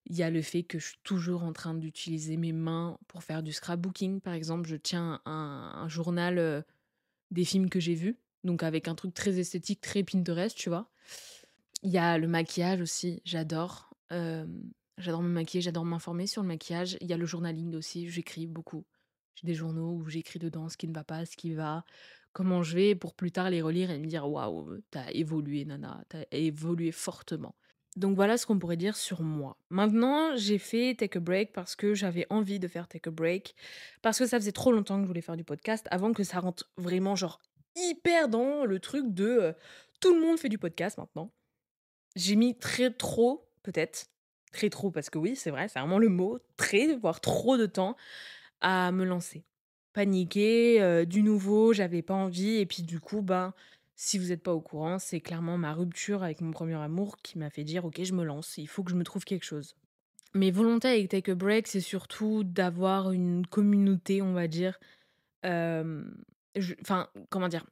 Il 0.06 0.16
y 0.16 0.24
a 0.24 0.30
le 0.30 0.42
fait 0.42 0.64
que 0.64 0.80
je 0.80 0.88
suis 0.88 1.00
toujours 1.04 1.44
en 1.44 1.54
train 1.54 1.76
d'utiliser 1.76 2.36
mes 2.36 2.52
mains 2.52 2.98
pour 3.08 3.24
faire 3.24 3.44
du 3.44 3.54
scrapbooking. 3.54 4.22
Par 4.22 4.34
exemple, 4.34 4.68
je 4.68 4.76
tiens 4.76 5.22
un, 5.26 5.72
un 5.76 5.88
journal 5.88 6.66
des 7.32 7.46
films 7.46 7.70
que 7.70 7.80
j'ai 7.80 7.96
vus. 7.96 8.18
Donc 8.44 8.64
avec 8.64 8.88
un 8.88 8.96
truc 8.96 9.14
très 9.14 9.40
esthétique, 9.40 9.82
très 9.82 10.04
Pinterest, 10.04 10.56
tu 10.58 10.70
vois. 10.70 10.90
Il 11.84 11.92
y 11.92 11.98
a 11.98 12.18
le 12.18 12.28
maquillage 12.28 12.82
aussi, 12.82 13.22
j'adore. 13.26 13.94
J'adore 15.00 15.22
me 15.22 15.30
maquiller, 15.30 15.62
j'adore 15.62 15.86
m'informer 15.86 16.28
sur 16.28 16.42
le 16.42 16.48
maquillage. 16.48 16.98
Il 17.02 17.08
y 17.08 17.14
a 17.14 17.18
le 17.18 17.26
journaling 17.26 17.76
aussi, 17.76 18.10
j'écris 18.10 18.48
beaucoup. 18.48 18.86
J'ai 19.36 19.48
des 19.48 19.54
journaux 19.54 19.94
où 19.94 20.10
j'écris 20.10 20.40
dedans 20.40 20.70
ce 20.70 20.78
qui 20.78 20.88
ne 20.88 20.94
va 20.94 21.04
pas, 21.04 21.26
ce 21.26 21.38
qui 21.38 21.54
va, 21.54 21.86
comment 22.34 22.62
je 22.62 22.76
vais, 22.76 22.96
pour 22.96 23.14
plus 23.14 23.32
tard 23.32 23.50
les 23.50 23.62
relire 23.62 23.90
et 23.90 23.98
me 23.98 24.06
dire 24.06 24.30
waouh, 24.30 24.80
t'as 24.92 25.10
évolué, 25.12 25.66
Nana, 25.66 26.04
t'as 26.10 26.26
évolué 26.32 26.92
fortement. 26.92 27.56
Donc 27.96 28.16
voilà 28.16 28.38
ce 28.38 28.46
qu'on 28.46 28.60
pourrait 28.60 28.78
dire 28.78 28.96
sur 28.96 29.22
moi. 29.22 29.58
Maintenant, 29.70 30.36
j'ai 30.36 30.58
fait 30.58 30.96
Take 30.96 31.18
a 31.18 31.22
Break 31.22 31.54
parce 31.54 31.76
que 31.76 31.94
j'avais 31.94 32.28
envie 32.30 32.60
de 32.60 32.68
faire 32.68 32.88
Take 32.88 33.10
a 33.10 33.12
Break, 33.12 33.56
parce 34.02 34.20
que 34.20 34.28
ça 34.28 34.40
faisait 34.40 34.52
trop 34.52 34.72
longtemps 34.72 34.98
que 34.98 35.04
je 35.04 35.08
voulais 35.08 35.22
faire 35.22 35.38
du 35.38 35.44
podcast, 35.44 35.88
avant 35.90 36.14
que 36.14 36.24
ça 36.24 36.40
rentre 36.40 36.70
vraiment 36.78 37.16
genre 37.16 37.40
hyper 37.76 38.30
dans 38.30 38.66
le 38.66 38.80
truc 38.80 39.14
de 39.14 39.56
tout 40.00 40.14
le 40.14 40.22
monde 40.22 40.38
fait 40.38 40.50
du 40.50 40.58
podcast 40.58 40.98
maintenant. 40.98 41.32
J'ai 42.16 42.36
mis 42.36 42.58
très 42.58 42.92
trop, 42.92 43.50
peut-être, 43.64 44.08
très 44.52 44.70
trop, 44.70 44.92
parce 44.92 45.10
que 45.10 45.18
oui, 45.18 45.36
c'est 45.36 45.52
vrai, 45.52 45.68
c'est 45.68 45.80
vraiment 45.80 46.00
le 46.00 46.10
mot, 46.10 46.40
très, 46.58 46.96
voire 46.96 47.22
trop 47.22 47.58
de 47.58 47.66
temps 47.66 47.96
à 48.62 48.92
me 48.92 49.06
lancer. 49.06 49.44
Paniquer, 49.94 51.06
du 51.06 51.24
nouveau, 51.24 51.74
j'avais 51.74 52.02
pas 52.02 52.14
envie, 52.14 52.58
et 52.58 52.66
puis 52.66 52.84
du 52.84 53.00
coup, 53.00 53.22
ben, 53.22 53.54
si 53.96 54.18
vous 54.18 54.28
n'êtes 54.28 54.44
pas 54.44 54.54
au 54.54 54.62
courant, 54.62 54.98
c'est 55.00 55.20
clairement 55.20 55.58
ma 55.58 55.74
rupture 55.74 56.24
avec 56.24 56.42
mon 56.42 56.52
premier 56.52 56.76
amour 56.76 57.18
qui 57.18 57.38
m'a 57.38 57.50
fait 57.50 57.64
dire, 57.64 57.86
ok, 57.86 58.02
je 58.04 58.14
me 58.14 58.24
lance, 58.24 58.58
il 58.58 58.68
faut 58.68 58.84
que 58.84 58.92
je 58.92 58.96
me 58.96 59.04
trouve 59.04 59.26
quelque 59.26 59.44
chose. 59.44 59.76
Mes 60.36 60.52
volontés 60.52 60.88
avec 60.88 61.10
Take 61.10 61.32
a 61.32 61.36
Break, 61.36 61.68
c'est 61.68 61.82
surtout 61.82 62.44
d'avoir 62.44 63.12
une 63.12 63.48
communauté, 63.48 64.22
on 64.22 64.34
va 64.34 64.48
dire. 64.48 64.80
Enfin, 65.44 67.08
comment 67.30 67.48
dire 67.48 67.66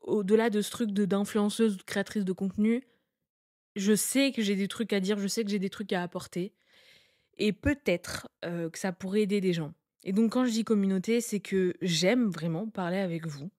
Au-delà 0.00 0.50
de 0.50 0.60
ce 0.60 0.70
truc 0.70 0.90
d'influenceuse 0.90 1.74
ou 1.74 1.78
de 1.78 1.82
créatrice 1.82 2.24
de 2.24 2.32
contenu, 2.32 2.84
je 3.76 3.94
sais 3.94 4.32
que 4.32 4.42
j'ai 4.42 4.56
des 4.56 4.68
trucs 4.68 4.92
à 4.92 5.00
dire, 5.00 5.18
je 5.18 5.28
sais 5.28 5.44
que 5.44 5.50
j'ai 5.50 5.58
des 5.58 5.70
trucs 5.70 5.92
à 5.92 6.02
apporter. 6.02 6.52
Et 7.36 7.52
peut-être 7.52 8.28
que 8.42 8.78
ça 8.78 8.92
pourrait 8.92 9.22
aider 9.22 9.40
des 9.40 9.52
gens. 9.52 9.74
Et 10.04 10.12
donc 10.12 10.32
quand 10.32 10.44
je 10.44 10.50
dis 10.50 10.64
communauté, 10.64 11.20
c'est 11.20 11.40
que 11.40 11.74
j'aime 11.82 12.28
vraiment 12.28 12.68
parler 12.68 12.98
avec 12.98 13.26
vous 13.26 13.50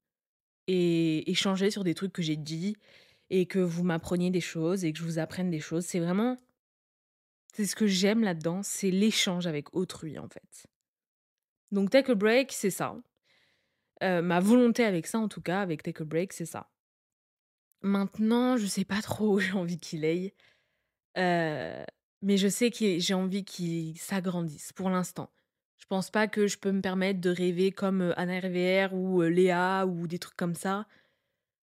et 0.67 1.29
échanger 1.29 1.71
sur 1.71 1.83
des 1.83 1.93
trucs 1.93 2.13
que 2.13 2.21
j'ai 2.21 2.35
dit 2.35 2.75
et 3.29 3.45
que 3.45 3.59
vous 3.59 3.83
m'appreniez 3.83 4.31
des 4.31 4.41
choses 4.41 4.83
et 4.83 4.91
que 4.91 4.99
je 4.99 5.03
vous 5.03 5.19
apprenne 5.19 5.49
des 5.49 5.59
choses. 5.59 5.85
C'est 5.85 5.99
vraiment... 5.99 6.37
C'est 7.53 7.65
ce 7.65 7.75
que 7.75 7.87
j'aime 7.87 8.23
là-dedans, 8.23 8.61
c'est 8.63 8.91
l'échange 8.91 9.47
avec 9.47 9.73
autrui 9.73 10.19
en 10.19 10.27
fait. 10.27 10.67
Donc 11.71 11.89
Take 11.89 12.11
a 12.11 12.15
Break, 12.15 12.51
c'est 12.51 12.69
ça. 12.69 12.95
ma 14.01 14.39
volonté 14.39 14.83
avec 14.83 15.07
ça, 15.07 15.19
en 15.19 15.27
tout 15.27 15.41
cas, 15.41 15.61
avec 15.61 15.83
Take 15.83 16.01
a 16.01 16.05
Break, 16.05 16.33
c'est 16.33 16.45
ça. 16.45 16.69
Maintenant, 17.81 18.57
je 18.57 18.65
sais 18.65 18.85
pas 18.85 19.01
trop 19.01 19.35
où 19.35 19.39
j'ai 19.39 19.53
envie 19.53 19.77
qu'il 19.79 20.05
aille. 20.05 20.33
mais 21.15 22.37
je 22.37 22.47
sais 22.47 22.71
que 22.71 22.99
j'ai 22.99 23.13
envie 23.13 23.45
qu'il 23.45 23.97
s'agrandisse 23.97 24.73
pour 24.73 24.89
l'instant. 24.89 25.31
Je 25.77 25.85
pense 25.85 26.11
pas 26.11 26.27
que 26.27 26.47
je 26.47 26.57
peux 26.57 26.71
me 26.71 26.81
permettre 26.81 27.21
de 27.21 27.29
rêver 27.29 27.71
comme 27.71 28.13
Anna 28.17 28.39
RVR 28.39 28.93
ou 28.93 29.21
Léa 29.21 29.85
ou 29.87 30.07
des 30.07 30.19
trucs 30.19 30.35
comme 30.37 30.55
ça. 30.55 30.87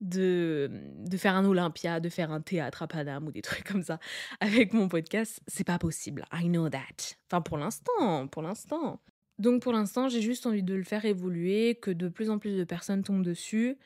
de, 0.01 0.69
de 0.97 1.17
faire 1.17 1.35
un 1.35 1.45
Olympia, 1.45 1.99
de 1.99 2.09
faire 2.09 2.31
un 2.31 2.41
théâtre 2.41 2.83
à 2.83 2.87
Paname 2.87 3.27
ou 3.27 3.31
des 3.31 3.41
trucs 3.49 3.63
comme 3.63 3.83
ça 3.83 3.99
avec 4.39 4.73
mon 4.73 4.87
podcast. 4.89 5.41
C'est 5.47 5.63
pas 5.63 5.79
possible. 5.79 6.25
I 6.33 6.45
know 6.49 6.69
that. 6.69 7.15
Enfin, 7.31 7.41
pour 7.41 7.57
l'instant, 7.57 8.27
pour 8.27 8.41
l'instant. 8.41 9.01
Donc, 9.39 9.61
pour 9.63 9.71
l'instant, 9.73 10.09
j'ai 10.09 10.21
juste 10.21 10.45
envie 10.45 10.63
de 10.63 10.75
le 10.75 10.83
faire 10.83 11.05
évoluer, 11.05 11.75
que 11.81 11.89
de 11.91 12.07
plus 12.09 12.29
en 12.29 12.37
plus 12.37 12.55
de 12.57 12.63
personnes 12.65 13.03
tombent 13.03 13.23
dessus, 13.23 13.77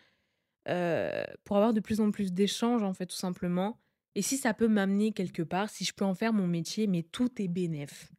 euh, 0.67 1.23
pour 1.43 1.57
avoir 1.57 1.73
de 1.73 1.79
plus 1.79 2.01
en 2.01 2.11
plus 2.11 2.33
d'échanges, 2.33 2.83
en 2.83 2.93
fait, 2.93 3.05
tout 3.05 3.15
simplement. 3.15 3.79
Et 4.15 4.21
si 4.21 4.37
ça 4.37 4.53
peut 4.53 4.67
m'amener 4.67 5.11
quelque 5.11 5.43
part, 5.43 5.69
si 5.69 5.85
je 5.85 5.93
peux 5.93 6.05
en 6.05 6.15
faire 6.15 6.33
mon 6.33 6.47
métier, 6.47 6.87
mais 6.87 7.03
tout 7.03 7.41
est 7.41 7.47
bénéf. 7.47 8.11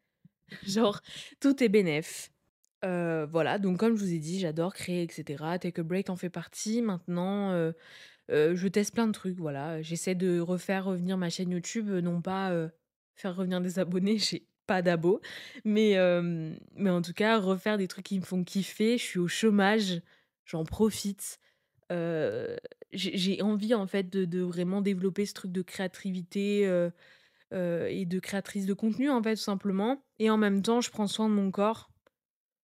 Genre, 0.67 1.01
tout 1.41 1.63
est 1.63 1.69
bénéf. 1.69 2.31
Euh, 2.85 3.27
voilà, 3.27 3.59
donc 3.59 3.79
comme 3.79 3.97
je 3.97 4.01
vous 4.01 4.13
ai 4.13 4.19
dit, 4.19 4.39
j'adore 4.39 4.73
créer, 4.73 5.03
etc. 5.03 5.45
Take 5.61 5.81
a 5.81 5.83
Break 5.83 6.11
en 6.11 6.17
fait 6.17 6.31
partie. 6.31 6.81
Maintenant, 6.81 7.51
euh, 7.51 7.73
je 8.29 8.69
teste 8.69 8.95
plein 8.95 9.09
de 9.09 9.13
trucs, 9.13 9.37
voilà. 9.37 9.83
J'essaie 9.83 10.15
de 10.15 10.39
refaire 10.39 10.85
revenir 10.85 11.17
ma 11.19 11.29
chaîne 11.29 11.51
YouTube, 11.51 11.91
non 11.91 12.23
pas 12.23 12.53
faire 13.17 13.35
revenir 13.35 13.61
des 13.61 13.81
abonnés, 13.81 14.19
j'ai 14.19 14.47
pas 14.69 14.81
d'abos, 14.81 15.21
mais, 15.65 15.97
mais 16.77 16.91
en 16.91 17.03
tout 17.03 17.15
cas, 17.15 17.39
refaire 17.41 17.79
des 17.79 17.89
trucs 17.89 18.05
qui 18.07 18.21
me 18.21 18.25
font 18.25 18.45
kiffer. 18.45 18.97
Je 18.97 19.03
suis 19.03 19.19
au 19.19 19.29
chômage, 19.29 20.01
j'en 20.45 20.65
profite. 20.65 21.41
J'ai 21.91 23.43
envie 23.43 23.75
en 23.75 23.87
fait 23.87 24.09
de, 24.11 24.41
vraiment 24.43 24.81
développer 24.81 25.27
ce 25.27 25.35
truc 25.35 25.53
de 25.53 25.63
créativité 25.63 26.63
et 27.53 28.05
de 28.05 28.19
créatrice 28.19 28.67
de 28.67 28.75
contenu, 28.75 29.11
en 29.11 29.23
fait, 29.23 29.35
tout 29.37 29.43
simplement. 29.43 30.03
Et 30.19 30.31
en 30.31 30.37
même 30.37 30.63
temps, 30.63 30.81
je 30.81 30.91
prends 30.91 31.07
soin 31.07 31.29
de 31.29 31.35
mon 31.35 31.51
corps 31.51 31.91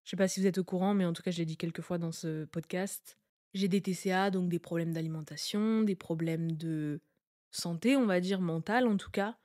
je 0.05 0.11
sais 0.11 0.17
pas 0.17 0.29
si 0.29 0.41
vous 0.41 0.47
êtes 0.47 0.59
au 0.59 0.65
courant, 0.65 0.95
mais 0.95 1.07
en 1.07 1.13
tout 1.13 1.23
cas, 1.23 1.31
je 1.31 1.39
l'ai 1.39 1.47
dit 1.47 1.57
quelques 1.57 1.81
fois 1.81 1.99
dans 1.99 2.13
ce 2.13 2.45
podcast. 2.45 3.19
J'ai 3.55 3.69
des 3.69 3.81
TCA, 3.81 4.31
donc 4.31 4.51
des 4.51 4.59
problèmes 4.59 4.93
d'alimentation, 4.93 5.83
des 5.83 5.97
problèmes 5.97 6.53
de 6.53 7.01
santé, 7.51 7.97
on 7.97 8.05
va 8.05 8.21
dire, 8.21 8.41
mentale 8.41 8.87
en 8.87 8.97
tout 8.97 9.11
cas. 9.11 9.37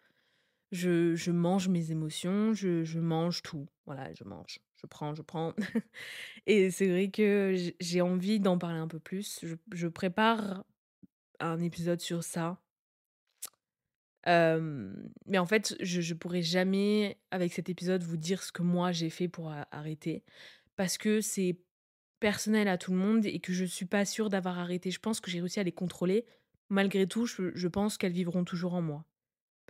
Je, 0.72 1.32
mange 1.32 1.68
mes 1.68 1.92
émotions, 1.92 2.54
je, 2.54 3.00
mange 3.00 3.42
tout. 3.42 3.68
Voilà, 3.86 4.14
je 4.14 4.24
mange, 4.24 4.60
je 4.76 4.86
prends, 4.86 5.16
je 5.16 5.22
prends. 5.22 5.54
Et 6.46 6.72
c'est 6.72 6.88
vrai 6.88 7.10
que 7.10 7.56
j'ai 7.80 8.02
envie 8.02 8.40
d'en 8.40 8.58
parler 8.58 8.80
un 8.80 8.88
peu 8.88 9.00
plus. 9.00 9.44
Je, 9.72 9.88
prépare 9.88 10.64
un 11.40 11.60
épisode 11.62 12.02
sur 12.02 12.24
ça. 12.24 12.62
mais 14.26 15.38
en 15.38 15.46
fait, 15.46 15.76
je, 15.82 16.02
je 16.02 16.14
pourrais 16.14 16.44
jamais, 16.44 17.18
avec 17.32 17.54
cet 17.54 17.70
épisode, 17.70 18.04
vous 18.04 18.18
dire 18.18 18.44
ce 18.44 18.52
que 18.52 18.62
moi 18.62 18.92
j'ai 18.92 19.10
fait 19.10 19.28
pour 19.28 19.52
arrêter 19.72 20.24
parce 20.80 20.98
que 20.98 21.20
c'est 21.20 21.58
personnel 22.22 22.70
à 22.70 22.78
tout 22.78 22.92
le 22.92 22.98
monde 22.98 23.26
et 23.26 23.40
que 23.40 23.52
je 23.52 23.66
suis 23.66 23.86
pas 23.86 24.06
sûre 24.06 24.30
d'avoir 24.30 24.60
arrêté. 24.60 24.92
Je 24.92 25.00
pense 25.02 25.20
que 25.20 25.30
j'ai 25.30 25.42
réussi 25.42 25.60
à 25.60 25.64
les 25.64 25.74
contrôler. 25.74 26.26
Malgré 26.70 27.06
tout, 27.06 27.26
je, 27.26 27.68
pense 27.68 27.98
qu'elles 27.98 28.14
vivront 28.14 28.46
toujours 28.46 28.76
en 28.76 28.82
moi. 28.82 29.04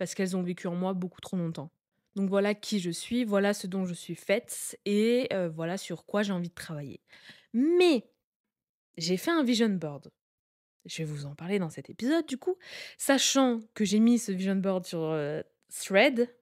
Parce 0.00 0.14
qu'elles 0.14 0.34
ont 0.34 0.42
vécu 0.42 0.66
en 0.66 0.74
moi 0.74 0.94
beaucoup 0.94 1.20
trop 1.20 1.36
longtemps. 1.36 1.70
Donc 2.16 2.30
voilà 2.30 2.54
qui 2.54 2.80
je 2.80 2.90
suis, 2.90 3.22
voilà 3.22 3.52
ce 3.52 3.66
dont 3.66 3.84
je 3.84 3.92
suis 3.92 4.14
faite 4.14 4.78
et 4.86 5.28
voilà 5.54 5.76
sur 5.76 6.06
quoi 6.06 6.22
j'ai 6.22 6.32
envie 6.32 6.48
de 6.48 6.54
travailler. 6.54 7.02
Mais 7.52 8.10
j'ai 8.96 9.18
fait 9.18 9.30
un 9.30 9.44
vision 9.44 9.68
board. 9.68 10.10
Je 10.86 11.02
vais 11.02 11.04
vous 11.04 11.26
en 11.26 11.34
parler 11.34 11.58
dans 11.58 11.68
cet 11.68 11.90
épisode 11.90 12.24
du 12.24 12.38
coup, 12.38 12.56
sachant 12.96 13.60
que 13.74 13.84
j'ai 13.84 14.00
mis 14.00 14.18
ce 14.18 14.32
vision 14.32 14.56
board 14.56 14.86
sur 14.86 15.14
Thread, 15.68 16.34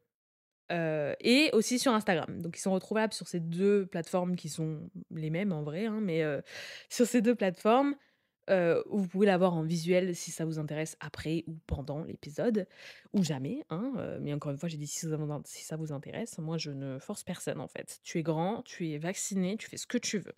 et 0.71 1.51
aussi 1.53 1.81
sur 1.81 1.93
Instagram. 1.93 2.41
Donc 2.41 2.59
ils 2.59 2.61
sont 2.61 2.73
retrouvables 2.73 3.13
sur 3.13 3.27
ces 3.27 3.41
deux 3.41 3.87
plateformes 3.87 4.37
qui 4.37 4.49
sont 4.49 4.89
les 5.11 5.31
mêmes 5.31 5.51
en 5.51 5.65
vrai, 5.65 5.87
hein, 5.87 5.99
mais 6.01 6.23
sur 6.89 7.07
ces 7.07 7.23
deux 7.23 7.35
plateformes 7.35 7.97
euh, 8.49 8.83
vous 8.87 9.07
pouvez 9.07 9.27
l'avoir 9.27 9.55
en 9.55 9.63
visuel 9.63 10.15
si 10.15 10.31
ça 10.31 10.45
vous 10.45 10.59
intéresse 10.59 10.97
après 11.01 11.45
ou 11.47 11.57
pendant 11.67 12.03
l'épisode, 12.05 12.67
ou 13.13 13.23
jamais. 13.23 13.65
Hein, 13.71 13.93
mais 14.21 14.33
encore 14.33 14.53
une 14.53 14.59
fois, 14.59 14.69
j'ai 14.69 14.77
dit 14.77 14.87
si 14.87 15.07
ça, 15.07 15.77
vous, 15.77 15.93
intéresse, 15.93 16.39
moi 16.39 16.59
je 16.59 16.71
ne 16.71 16.99
force 16.99 17.25
personne 17.25 17.61
en 17.61 17.69
fait. 17.69 18.01
Tu 18.03 18.19
es 18.19 18.23
grand, 18.23 18.63
tu 18.63 18.91
es 18.91 18.99
vacciné, 18.99 19.57
tu 19.57 19.69
fais 19.69 19.77
ce 19.77 19.87
que 19.87 19.99
tu 19.99 20.19
veux. 20.19 20.35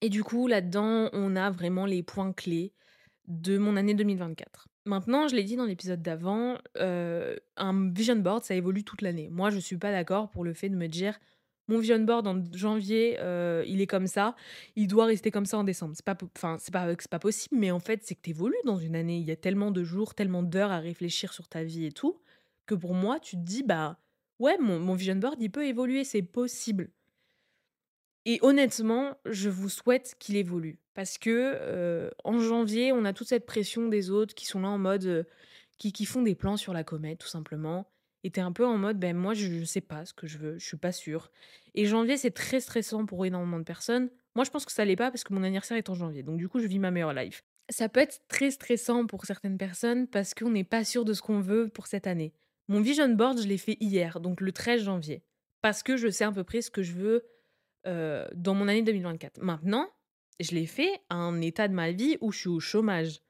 Et 0.00 0.08
du 0.08 0.24
coup, 0.24 0.48
là-dedans, 0.48 1.10
on 1.12 1.36
a 1.36 1.50
vraiment 1.50 1.86
les 1.86 2.02
points 2.02 2.32
clés 2.32 2.72
de 3.28 3.56
mon 3.58 3.76
année 3.76 3.94
2024. 3.94 4.68
Maintenant, 4.84 5.28
je 5.28 5.36
l'ai 5.36 5.44
dit 5.44 5.54
dans 5.54 5.64
l'épisode 5.64 6.02
d'avant, 6.02 6.58
euh, 6.78 7.36
un 7.56 7.90
vision 7.90 8.16
board, 8.16 8.42
ça 8.42 8.56
évolue 8.56 8.82
toute 8.82 9.00
l'année. 9.00 9.28
Moi, 9.30 9.50
je 9.50 9.58
suis 9.58 9.76
pas 9.76 9.92
d'accord 9.92 10.28
pour 10.28 10.42
le 10.42 10.52
fait 10.52 10.68
de 10.68 10.74
me 10.74 10.88
dire: 10.88 11.20
«Mon 11.68 11.78
vision 11.78 11.98
board 12.00 12.26
en 12.26 12.42
janvier, 12.52 13.16
euh, 13.20 13.64
il 13.66 13.80
est 13.80 13.86
comme 13.86 14.06
ça, 14.06 14.34
il 14.76 14.88
doit 14.88 15.06
rester 15.06 15.30
comme 15.30 15.46
ça 15.46 15.58
en 15.58 15.64
décembre». 15.64 15.94
C'est 15.96 16.04
pas 16.04 16.16
enfin, 16.36 16.56
c'est 16.58 16.72
pas 16.72 16.88
c'est 16.98 17.10
pas 17.10 17.18
possible, 17.18 17.56
mais 17.58 17.70
en 17.70 17.80
fait, 17.80 18.00
c'est 18.04 18.14
que 18.14 18.22
tu 18.22 18.30
évolues 18.30 18.56
dans 18.64 18.76
une 18.78 18.96
année. 18.96 19.18
Il 19.18 19.24
y 19.26 19.30
a 19.30 19.36
tellement 19.36 19.70
de 19.70 19.84
jours, 19.84 20.14
tellement 20.14 20.42
d'heures 20.42 20.72
à 20.72 20.78
réfléchir 20.80 21.32
sur 21.32 21.48
ta 21.48 21.62
vie 21.64 21.86
et 21.86 21.92
tout, 21.92 22.20
que 22.66 22.74
pour 22.74 22.94
moi, 22.94 23.20
tu 23.20 23.36
te 23.36 23.42
dis: 23.42 23.62
«Bah, 23.62 23.98
ouais, 24.40 24.58
mon 24.58 24.78
mon 24.80 24.94
vision 24.94 25.16
board, 25.16 25.36
il 25.40 25.50
peut 25.50 25.66
évoluer, 25.66 26.04
c'est 26.04 26.22
possible». 26.22 26.90
Et 28.24 28.38
honnêtement, 28.42 29.16
je 29.24 29.48
vous 29.48 29.68
souhaite 29.68 30.14
qu'il 30.18 30.36
évolue. 30.36 30.78
Parce 30.94 31.18
que 31.18 32.10
en 32.24 32.38
janvier, 32.38 32.92
on 32.92 33.04
a 33.04 33.12
toute 33.12 33.28
cette 33.28 33.46
pression 33.46 33.88
des 33.88 34.10
autres 34.10 34.34
qui 34.34 34.46
sont 34.46 34.60
là 34.60 34.68
en 34.68 34.78
mode. 34.78 35.26
qui, 35.78 35.92
qui 35.92 36.06
font 36.06 36.22
des 36.22 36.34
plans 36.36 36.56
sur 36.56 36.72
la 36.74 36.84
comète, 36.84 37.18
tout 37.20 37.28
simplement. 37.28 37.86
T'es 38.30 38.40
un 38.40 38.52
peu 38.52 38.64
en 38.64 38.78
mode, 38.78 38.98
ben 38.98 39.16
moi, 39.16 39.34
je, 39.34 39.46
je 39.46 39.64
sais 39.64 39.80
pas 39.80 40.04
ce 40.04 40.14
que 40.14 40.26
je 40.26 40.38
veux, 40.38 40.58
je 40.58 40.64
suis 40.64 40.76
pas 40.76 40.92
sûre. 40.92 41.30
Et 41.74 41.86
janvier, 41.86 42.16
c'est 42.16 42.30
très 42.30 42.60
stressant 42.60 43.04
pour 43.04 43.26
énormément 43.26 43.58
de 43.58 43.64
personnes. 43.64 44.10
Moi, 44.34 44.44
je 44.44 44.50
pense 44.50 44.64
que 44.64 44.72
ça 44.72 44.84
l'est 44.84 44.96
pas 44.96 45.10
parce 45.10 45.24
que 45.24 45.34
mon 45.34 45.42
anniversaire 45.42 45.76
est 45.76 45.90
en 45.90 45.94
janvier. 45.94 46.22
Donc, 46.22 46.38
du 46.38 46.48
coup, 46.48 46.60
je 46.60 46.66
vis 46.66 46.78
ma 46.78 46.90
meilleure 46.90 47.14
life. 47.14 47.44
Ça 47.68 47.88
peut 47.88 48.00
être 48.00 48.20
très 48.28 48.50
stressant 48.50 49.06
pour 49.06 49.24
certaines 49.24 49.58
personnes 49.58 50.06
parce 50.06 50.34
qu'on 50.34 50.50
n'est 50.50 50.64
pas 50.64 50.84
sûr 50.84 51.04
de 51.04 51.12
ce 51.14 51.22
qu'on 51.22 51.40
veut 51.40 51.68
pour 51.68 51.86
cette 51.86 52.06
année. 52.06 52.32
Mon 52.68 52.80
vision 52.80 53.08
board, 53.08 53.40
je 53.40 53.48
l'ai 53.48 53.58
fait 53.58 53.76
hier, 53.80 54.20
donc 54.20 54.40
le 54.40 54.52
13 54.52 54.82
janvier. 54.84 55.22
Parce 55.60 55.82
que 55.82 55.96
je 55.96 56.08
sais 56.08 56.24
à 56.24 56.32
peu 56.32 56.44
près 56.44 56.62
ce 56.62 56.70
que 56.70 56.82
je 56.82 56.92
veux 56.92 57.24
dans 57.84 58.54
mon 58.54 58.68
année 58.68 58.82
2024. 58.82 59.40
Maintenant, 59.40 59.88
je 60.40 60.52
l'ai 60.52 60.66
fait 60.66 61.00
à 61.10 61.16
un 61.16 61.40
état 61.40 61.68
de 61.68 61.74
ma 61.74 61.92
vie 61.92 62.16
où 62.20 62.32
je 62.32 62.38
suis 62.38 62.48
au 62.48 62.60
chômage. 62.60 63.20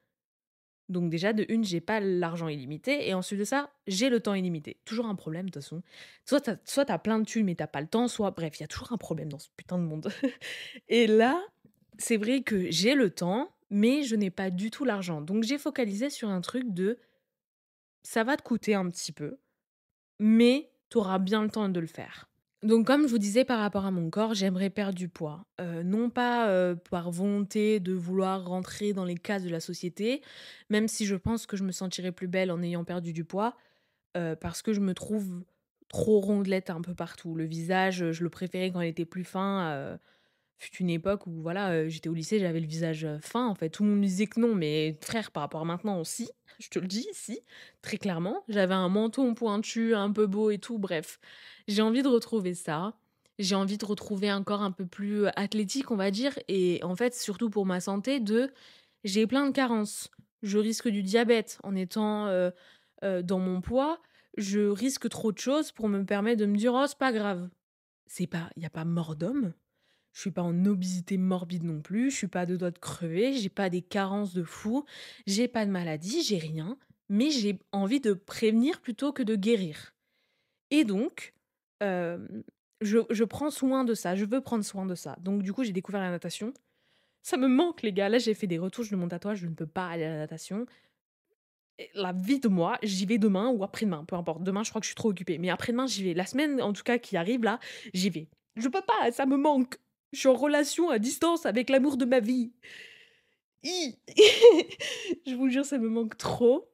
Donc 0.89 1.09
déjà, 1.09 1.33
de 1.33 1.45
une, 1.49 1.63
j'ai 1.63 1.81
pas 1.81 1.99
l'argent 1.99 2.47
illimité, 2.47 3.07
et 3.07 3.13
ensuite 3.13 3.39
de 3.39 3.45
ça, 3.45 3.71
j'ai 3.87 4.09
le 4.09 4.19
temps 4.19 4.33
illimité. 4.33 4.77
Toujours 4.85 5.05
un 5.05 5.15
problème, 5.15 5.45
de 5.45 5.51
toute 5.51 5.63
façon. 5.63 5.81
Soit 6.25 6.41
t'as, 6.41 6.57
soit 6.65 6.85
plein 6.99 7.19
de 7.19 7.25
thunes, 7.25 7.45
mais 7.45 7.55
t'as 7.55 7.67
pas 7.67 7.81
le 7.81 7.87
temps, 7.87 8.07
soit... 8.07 8.31
Bref, 8.31 8.59
il 8.59 8.61
y 8.61 8.63
a 8.63 8.67
toujours 8.67 8.91
un 8.91 8.97
problème 8.97 9.29
dans 9.29 9.39
ce 9.39 9.49
putain 9.55 9.77
de 9.77 9.83
monde. 9.83 10.11
et 10.89 11.07
là, 11.07 11.41
c'est 11.97 12.17
vrai 12.17 12.41
que 12.41 12.69
j'ai 12.69 12.95
le 12.95 13.09
temps, 13.09 13.55
mais 13.69 14.03
je 14.03 14.15
n'ai 14.15 14.29
pas 14.29 14.49
du 14.49 14.71
tout 14.71 14.85
l'argent. 14.85 15.21
Donc 15.21 15.43
j'ai 15.43 15.57
focalisé 15.57 16.09
sur 16.09 16.29
un 16.29 16.41
truc 16.41 16.73
de... 16.73 16.99
Ça 18.03 18.23
va 18.23 18.35
te 18.35 18.43
coûter 18.43 18.75
un 18.75 18.89
petit 18.89 19.13
peu, 19.13 19.39
mais 20.19 20.69
tu 20.89 20.97
auras 20.97 21.19
bien 21.19 21.41
le 21.41 21.49
temps 21.49 21.69
de 21.69 21.79
le 21.79 21.87
faire. 21.87 22.29
Donc 22.63 22.87
comme 22.87 23.03
je 23.03 23.11
vous 23.11 23.17
disais 23.17 23.43
par 23.43 23.59
rapport 23.59 23.85
à 23.85 23.91
mon 23.91 24.09
corps, 24.09 24.33
j'aimerais 24.33 24.69
perdre 24.69 24.95
du 24.95 25.09
poids. 25.09 25.45
Euh, 25.59 25.83
non 25.83 26.09
pas 26.09 26.47
euh, 26.47 26.75
par 26.75 27.11
volonté 27.11 27.81
de 27.81 27.91
vouloir 27.91 28.45
rentrer 28.45 28.93
dans 28.93 29.03
les 29.03 29.15
cases 29.15 29.43
de 29.43 29.49
la 29.49 29.59
société, 29.59 30.21
même 30.69 30.87
si 30.87 31.05
je 31.05 31.15
pense 31.15 31.45
que 31.45 31.57
je 31.57 31.63
me 31.65 31.73
sentirais 31.73 32.13
plus 32.13 32.29
belle 32.29 32.51
en 32.51 32.61
ayant 32.61 32.85
perdu 32.85 33.11
du 33.11 33.25
poids, 33.25 33.57
euh, 34.15 34.37
parce 34.37 34.61
que 34.61 34.71
je 34.71 34.79
me 34.79 34.93
trouve 34.93 35.43
trop 35.89 36.21
rondelette 36.21 36.69
un 36.69 36.81
peu 36.81 36.95
partout. 36.95 37.35
Le 37.35 37.43
visage, 37.43 38.11
je 38.11 38.23
le 38.23 38.29
préférais 38.29 38.71
quand 38.71 38.79
il 38.79 38.87
était 38.87 39.05
plus 39.05 39.25
fin. 39.25 39.99
fut 40.57 40.77
une 40.77 40.89
époque 40.89 41.27
où 41.27 41.41
voilà, 41.41 41.89
j'étais 41.89 42.07
au 42.07 42.13
lycée, 42.13 42.39
j'avais 42.39 42.61
le 42.61 42.67
visage 42.67 43.05
fin 43.21 43.45
en 43.45 43.55
fait. 43.55 43.69
Tout 43.69 43.83
le 43.83 43.89
monde 43.89 43.99
me 43.99 44.05
disait 44.05 44.27
que 44.27 44.39
non, 44.39 44.55
mais 44.55 44.97
frère, 45.01 45.31
par 45.31 45.43
rapport 45.43 45.61
à 45.61 45.65
maintenant 45.65 45.99
aussi, 45.99 46.29
je 46.59 46.69
te 46.69 46.79
le 46.79 46.87
dis 46.87 47.07
ici, 47.11 47.39
très 47.81 47.97
clairement. 47.97 48.43
J'avais 48.47 48.73
un 48.73 48.89
menton 48.89 49.33
pointu, 49.33 49.95
un 49.95 50.11
peu 50.11 50.27
beau 50.27 50.51
et 50.51 50.57
tout, 50.57 50.77
bref. 50.77 51.19
J'ai 51.67 51.81
envie 51.81 52.03
de 52.03 52.07
retrouver 52.07 52.53
ça. 52.53 52.95
J'ai 53.39 53.55
envie 53.55 53.77
de 53.77 53.85
retrouver 53.85 54.29
un 54.29 54.43
corps 54.43 54.61
un 54.61 54.71
peu 54.71 54.85
plus 54.85 55.27
athlétique, 55.35 55.91
on 55.91 55.95
va 55.95 56.11
dire. 56.11 56.37
Et 56.47 56.83
en 56.83 56.95
fait, 56.95 57.15
surtout 57.15 57.49
pour 57.49 57.65
ma 57.65 57.79
santé, 57.79 58.19
de 58.19 58.51
j'ai 59.03 59.27
plein 59.27 59.47
de 59.47 59.51
carences. 59.51 60.11
Je 60.43 60.57
risque 60.57 60.87
du 60.87 61.03
diabète 61.03 61.57
en 61.63 61.75
étant 61.75 62.27
euh, 62.27 62.51
euh, 63.03 63.21
dans 63.21 63.39
mon 63.39 63.61
poids. 63.61 63.99
Je 64.37 64.61
risque 64.61 65.09
trop 65.09 65.31
de 65.31 65.37
choses 65.39 65.71
pour 65.71 65.89
me 65.89 66.05
permettre 66.05 66.39
de 66.39 66.45
me 66.45 66.57
dire 66.57 66.73
oh 66.73 66.85
c'est 66.87 66.97
pas 66.97 67.11
grave. 67.11 67.49
C'est 68.07 68.27
pas, 68.27 68.49
il 68.55 68.63
y 68.63 68.65
a 68.65 68.69
pas 68.69 68.85
mort 68.85 69.15
d'homme. 69.15 69.53
Je 70.13 70.21
suis 70.21 70.31
pas 70.31 70.43
en 70.43 70.65
obésité 70.65 71.17
morbide 71.17 71.63
non 71.63 71.81
plus. 71.81 72.11
Je 72.11 72.15
suis 72.15 72.27
pas 72.27 72.45
de 72.45 72.55
doigts 72.55 72.71
de 72.71 72.79
crever. 72.79 73.33
J'ai 73.33 73.49
pas 73.49 73.69
des 73.69 73.81
carences 73.81 74.33
de 74.33 74.43
fou. 74.43 74.85
J'ai 75.27 75.47
pas 75.47 75.65
de 75.65 75.71
maladie. 75.71 76.21
J'ai 76.23 76.37
rien. 76.37 76.77
Mais 77.09 77.29
j'ai 77.29 77.59
envie 77.71 77.99
de 77.99 78.13
prévenir 78.13 78.79
plutôt 78.81 79.11
que 79.11 79.23
de 79.23 79.35
guérir. 79.35 79.93
Et 80.71 80.85
donc, 80.85 81.33
je, 82.83 83.23
prends 83.23 83.49
soin 83.49 83.83
de 83.83 83.93
ça, 83.93 84.15
je 84.15 84.25
veux 84.25 84.41
prendre 84.41 84.63
soin 84.63 84.85
de 84.85 84.95
ça. 84.95 85.15
Donc 85.21 85.41
du 85.41 85.53
coup, 85.53 85.63
j'ai 85.63 85.71
découvert 85.71 86.01
la 86.01 86.11
natation. 86.11 86.53
Ça 87.21 87.37
me 87.37 87.47
manque, 87.47 87.81
les 87.81 87.93
gars. 87.93 88.09
Là, 88.09 88.17
j'ai 88.17 88.33
fait 88.33 88.47
des 88.47 88.59
retouches 88.59 88.89
de 88.89 88.95
mon 88.95 89.07
tatouage, 89.07 89.39
je 89.39 89.47
ne 89.47 89.55
peux 89.55 89.65
pas 89.65 89.87
aller 89.87 90.03
à 90.03 90.09
la 90.09 90.17
natation. 90.17 90.65
la 91.95 92.11
vie 92.13 92.39
de 92.39 92.47
moi, 92.47 92.77
j'y 92.83 93.05
vais 93.05 93.17
demain 93.17 93.49
ou 93.49 93.63
après-demain, 93.63 94.03
peu 94.05 94.15
importe. 94.15 94.43
Demain, 94.43 94.63
je 94.63 94.69
crois 94.69 94.81
que 94.81 94.85
je 94.85 94.89
suis 94.89 94.95
trop 94.95 95.09
occupée. 95.09 95.37
Mais 95.37 95.49
après-demain, 95.49 95.87
j'y 95.87 96.03
vais. 96.03 96.13
La 96.13 96.25
semaine, 96.25 96.61
en 96.61 96.73
tout 96.73 96.83
cas, 96.83 96.97
qui 96.97 97.17
arrive 97.17 97.43
là, 97.43 97.59
j'y 97.93 98.09
vais. 98.09 98.27
Je 98.55 98.67
peux 98.67 98.81
pas, 98.81 99.11
ça 99.11 99.25
me 99.25 99.37
manque. 99.37 99.77
Je 100.13 100.19
suis 100.19 100.29
en 100.29 100.33
relation 100.35 100.89
à 100.89 100.99
distance 100.99 101.45
avec 101.45 101.69
l'amour 101.69 101.97
de 101.97 102.05
ma 102.05 102.19
vie. 102.21 102.53
Je 105.25 105.35
vous 105.35 105.49
jure, 105.49 105.65
ça 105.65 105.77
me 105.77 105.89
manque 105.89 106.17
trop. 106.17 106.69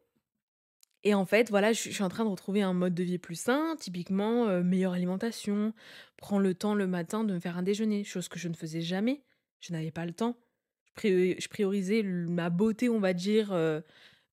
Et 1.03 1.13
en 1.13 1.25
fait, 1.25 1.49
voilà, 1.49 1.71
je 1.71 1.89
suis 1.89 2.03
en 2.03 2.09
train 2.09 2.25
de 2.25 2.29
retrouver 2.29 2.61
un 2.61 2.73
mode 2.73 2.93
de 2.93 3.03
vie 3.03 3.17
plus 3.17 3.35
sain, 3.39 3.75
typiquement, 3.79 4.49
heu, 4.49 4.63
meilleure 4.63 4.93
alimentation, 4.93 5.73
prends 6.17 6.39
le 6.39 6.53
temps 6.53 6.73
le 6.75 6.87
matin 6.87 7.23
de 7.23 7.33
me 7.33 7.39
faire 7.39 7.57
un 7.57 7.63
déjeuner, 7.63 8.03
chose 8.03 8.27
que 8.27 8.37
je 8.37 8.49
ne 8.49 8.53
faisais 8.53 8.81
jamais. 8.81 9.23
Je 9.61 9.71
n'avais 9.71 9.91
pas 9.91 10.05
le 10.05 10.11
temps. 10.13 10.37
Je 11.03 11.47
priorisais 11.49 12.03
ma 12.03 12.49
beauté, 12.49 12.89
on 12.89 12.99
va 12.99 13.13
dire, 13.13 13.53
heu 13.53 13.83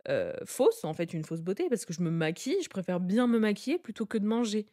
heu, 0.09 0.33
fausse, 0.47 0.85
en 0.85 0.95
fait, 0.95 1.15
une 1.15 1.25
fausse 1.25 1.43
beauté 1.43 1.69
parce 1.71 1.85
que 1.87 1.95
je 1.95 2.03
me 2.03 2.11
maquille, 2.11 2.57
je 2.65 2.71
préfère 2.71 3.01
bien 3.01 3.27
me 3.29 3.39
maquiller 3.41 3.79
plutôt 3.79 4.07
que 4.07 4.19
de 4.19 4.27
manger. 4.27 4.69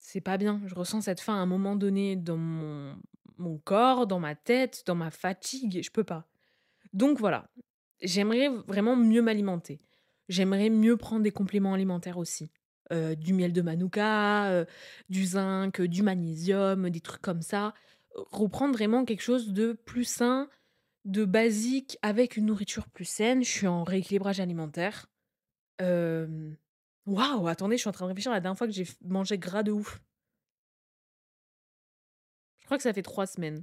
C'est 0.00 0.20
pas 0.22 0.38
bien. 0.38 0.60
Je 0.66 0.74
ressens 0.76 1.02
cette 1.02 1.20
faim 1.20 1.34
à 1.34 1.38
un 1.38 1.46
moment 1.46 1.76
donné 1.76 2.16
dans 2.16 2.36
mon 2.38 2.96
mon 3.38 3.58
corps, 3.58 4.06
dans 4.06 4.20
ma 4.20 4.34
tête, 4.34 4.84
dans 4.86 4.94
ma 4.94 5.10
fatigue, 5.10 5.82
je 5.82 5.90
peux 5.90 6.04
pas. 6.04 6.26
Donc 6.92 7.18
voilà, 7.18 7.50
j'aimerais 8.02 8.48
vraiment 8.66 8.96
mieux 8.96 9.22
m'alimenter. 9.22 9.80
J'aimerais 10.28 10.70
mieux 10.70 10.96
prendre 10.96 11.22
des 11.22 11.30
compléments 11.30 11.74
alimentaires 11.74 12.18
aussi. 12.18 12.50
Heu, 12.92 13.16
du 13.16 13.32
miel 13.34 13.52
de 13.52 13.62
manuka, 13.62 14.50
heu, 14.52 14.66
du 15.08 15.24
zinc, 15.26 15.80
du 15.82 16.02
magnésium, 16.02 16.90
des 16.90 17.00
trucs 17.00 17.22
comme 17.22 17.42
ça. 17.42 17.74
Reprendre 18.14 18.74
vraiment 18.74 19.04
quelque 19.04 19.22
chose 19.22 19.52
de 19.52 19.72
plus 19.72 20.04
sain, 20.04 20.48
de 21.04 21.24
basique, 21.24 21.98
avec 22.02 22.36
une 22.36 22.46
nourriture 22.46 22.88
plus 22.88 23.04
saine. 23.04 23.44
Je 23.44 23.50
suis 23.50 23.66
en 23.66 23.84
rééquilibrage 23.84 24.40
alimentaire. 24.40 25.06
Hem, 25.78 26.56
waouh! 27.06 27.48
Attendez, 27.48 27.76
je 27.76 27.82
suis 27.82 27.88
en 27.88 27.92
train 27.92 28.06
de 28.06 28.10
réfléchir 28.10 28.32
à 28.32 28.36
la 28.36 28.40
dernière 28.40 28.58
fois 28.58 28.66
que 28.66 28.72
j'ai 28.72 28.86
mangé 29.02 29.38
gras 29.38 29.62
de 29.62 29.72
ouf. 29.72 30.00
Je 32.66 32.68
crois 32.68 32.78
que 32.78 32.82
ça 32.82 32.92
fait 32.92 33.02
3 33.02 33.28
semaines. 33.28 33.62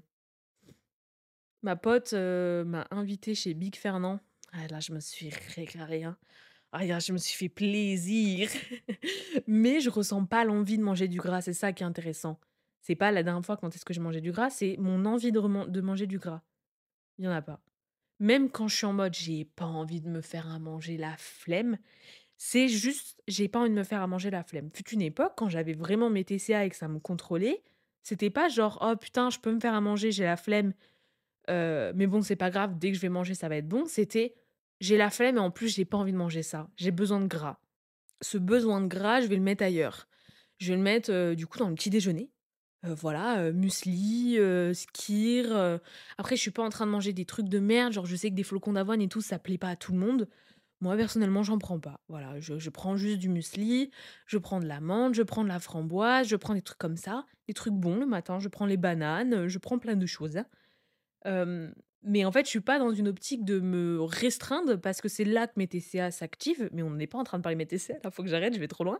Ma 1.61 1.75
pote, 1.75 2.13
heu, 2.13 2.63
m'a 2.63 2.87
invitée 2.89 3.35
chez 3.35 3.53
Big 3.53 3.75
Fernand. 3.75 4.21
Ah 4.53 4.65
là, 4.69 4.79
je 4.79 4.93
me 4.93 5.01
suis 5.01 5.29
régalée, 5.57 6.05
hein. 6.05 6.17
Ah 6.71 6.99
je 6.99 7.11
me 7.11 7.17
suis 7.17 7.35
fait 7.35 7.49
plaisir. 7.49 8.49
Mais 9.47 9.81
je 9.81 9.89
ressens 9.89 10.23
pas 10.23 10.45
l'envie 10.45 10.77
de 10.77 10.83
manger 10.83 11.09
du 11.09 11.17
gras, 11.17 11.41
c'est 11.41 11.51
ça 11.51 11.73
qui 11.73 11.83
est 11.83 11.85
intéressant. 11.85 12.39
C'est 12.79 12.95
pas 12.95 13.11
la 13.11 13.23
dernière 13.23 13.45
fois 13.45 13.57
quand 13.57 13.75
est-ce 13.75 13.83
que 13.83 13.93
j'ai 13.93 13.99
mangé 13.99 14.21
du 14.21 14.31
gras, 14.31 14.49
c'est 14.49 14.77
mon 14.79 15.05
envie 15.05 15.33
de 15.33 15.81
manger 15.81 16.07
du 16.07 16.17
gras. 16.17 16.41
Il 17.17 17.25
y 17.25 17.27
en 17.27 17.31
a 17.31 17.41
pas. 17.41 17.59
Même 18.21 18.49
quand 18.49 18.69
je 18.69 18.77
suis 18.77 18.85
en 18.85 18.93
mode 18.93 19.15
j'ai 19.15 19.43
pas 19.43 19.65
envie 19.65 19.99
de 19.99 20.07
me 20.07 20.21
faire 20.21 20.47
à 20.47 20.59
manger, 20.59 20.95
la 20.95 21.17
flemme, 21.17 21.77
c'est 22.37 22.69
juste 22.69 23.21
j'ai 23.27 23.49
pas 23.49 23.59
envie 23.59 23.69
de 23.69 23.75
me 23.75 23.83
faire 23.83 24.01
à 24.01 24.07
manger, 24.07 24.29
la 24.29 24.45
flemme. 24.45 24.69
Fut 24.73 24.87
une 24.91 25.01
époque 25.01 25.33
quand 25.35 25.49
j'avais 25.49 25.73
vraiment 25.73 26.09
mes 26.09 26.23
TCA 26.23 26.63
et 26.63 26.69
que 26.69 26.77
ça 26.77 26.87
me 26.87 26.99
contrôlait, 26.99 27.61
c'était 28.03 28.29
pas 28.29 28.49
genre: 28.49 28.79
«Oh 28.81 28.95
putain, 28.97 29.29
je 29.29 29.39
peux 29.39 29.53
me 29.53 29.59
faire 29.59 29.73
à 29.73 29.81
manger, 29.81 30.11
j'ai 30.11 30.25
la 30.25 30.37
flemme, 30.37 30.73
heu, 31.49 31.93
mais 31.95 32.07
bon, 32.07 32.21
c'est 32.21 32.35
pas 32.37 32.49
grave, 32.51 32.77
dès 32.79 32.89
que 32.91 32.95
je 32.97 33.01
vais 33.01 33.09
manger, 33.09 33.35
ça 33.35 33.49
va 33.49 33.57
être 33.57 33.67
bon». 33.67 33.85
C'était: 33.87 34.35
«J'ai 34.81 34.97
la 34.97 35.09
flemme 35.09 35.37
et 35.37 35.41
en 35.41 35.51
plus, 35.51 35.75
j'ai 35.75 35.85
pas 35.85 35.97
envie 35.97 36.11
de 36.13 36.17
manger 36.17 36.43
ça, 36.43 36.69
j'ai 36.77 36.91
besoin 36.91 37.19
de 37.21 37.27
gras». 37.27 37.59
Ce 38.21 38.37
besoin 38.37 38.81
de 38.81 38.87
gras, 38.87 39.21
je 39.21 39.27
vais 39.27 39.35
le 39.37 39.41
mettre 39.43 39.63
ailleurs. 39.63 40.07
Je 40.59 40.71
vais 40.73 40.77
le 40.77 40.83
mettre, 40.83 41.11
heu, 41.11 41.35
du 41.35 41.47
coup, 41.47 41.59
dans 41.59 41.69
le 41.69 41.75
petit 41.75 41.89
déjeuner. 41.91 42.31
Heu, 42.85 42.93
voilà, 42.95 43.51
muesli, 43.53 44.37
heu. 44.39 44.73
Après, 46.17 46.35
je 46.35 46.41
suis 46.41 46.51
pas 46.51 46.63
en 46.63 46.69
train 46.69 46.85
de 46.85 46.91
manger 46.91 47.13
des 47.13 47.25
trucs 47.25 47.49
de 47.49 47.59
merde, 47.59 47.93
genre 47.93 48.05
je 48.05 48.15
sais 48.15 48.29
que 48.29 48.35
des 48.35 48.43
flocons 48.43 48.73
d'avoine 48.73 49.01
et 49.01 49.09
tout, 49.09 49.21
ça 49.21 49.39
plaît 49.39 49.57
pas 49.57 49.69
à 49.69 49.75
tout 49.75 49.93
le 49.93 49.99
monde. 49.99 50.29
Moi, 50.83 50.97
personnellement, 50.97 51.43
j'en 51.43 51.57
prends 51.59 51.79
pas. 51.79 52.01
Voilà, 52.09 52.39
je 52.39 52.59
je 52.59 52.69
prends 52.69 52.97
juste 52.97 53.19
du 53.19 53.29
muesli, 53.29 53.89
je 54.27 54.37
prends 54.37 54.59
de 54.59 54.65
l'amande, 54.67 55.13
je 55.15 55.23
prends 55.23 55.43
de 55.43 55.47
la 55.49 55.59
framboise, 55.59 56.27
je 56.27 56.35
prends 56.35 56.53
des 56.55 56.61
trucs 56.61 56.77
comme 56.77 56.97
ça, 56.97 57.25
des 57.47 57.53
trucs 57.53 57.73
bons 57.73 57.97
le 57.99 58.05
matin, 58.05 58.39
je 58.39 58.49
prends 58.49 58.65
les 58.65 58.77
bananes, 58.77 59.47
je 59.47 59.57
prends 59.59 59.79
plein 59.79 59.95
de 59.95 60.05
choses, 60.05 60.37
hein. 60.37 60.45
Mais 62.05 62.25
en 62.25 62.31
fait, 62.33 62.43
je 62.45 62.49
suis 62.49 62.59
pas 62.59 62.79
dans 62.79 62.91
une 62.91 63.07
optique 63.07 63.45
de 63.45 63.61
me 63.61 64.01
restreindre 64.01 64.75
parce 64.79 64.99
que 64.99 65.07
c'est 65.07 65.23
là 65.23 65.47
que 65.47 65.53
mes 65.55 65.67
TCA 65.67 66.11
s'activent, 66.11 66.69
mais 66.73 66.83
on 66.83 66.89
n'est 66.91 67.07
pas 67.07 67.17
en 67.17 67.23
train 67.23 67.37
de 67.37 67.43
parler 67.43 67.55
de 67.55 67.59
mes 67.59 67.65
TCA 67.65 67.97
là, 68.03 68.11
faut 68.11 68.23
que 68.23 68.29
j'arrête, 68.29 68.53
je 68.53 68.59
vais 68.59 68.67
trop 68.67 68.83
loin. 68.83 68.99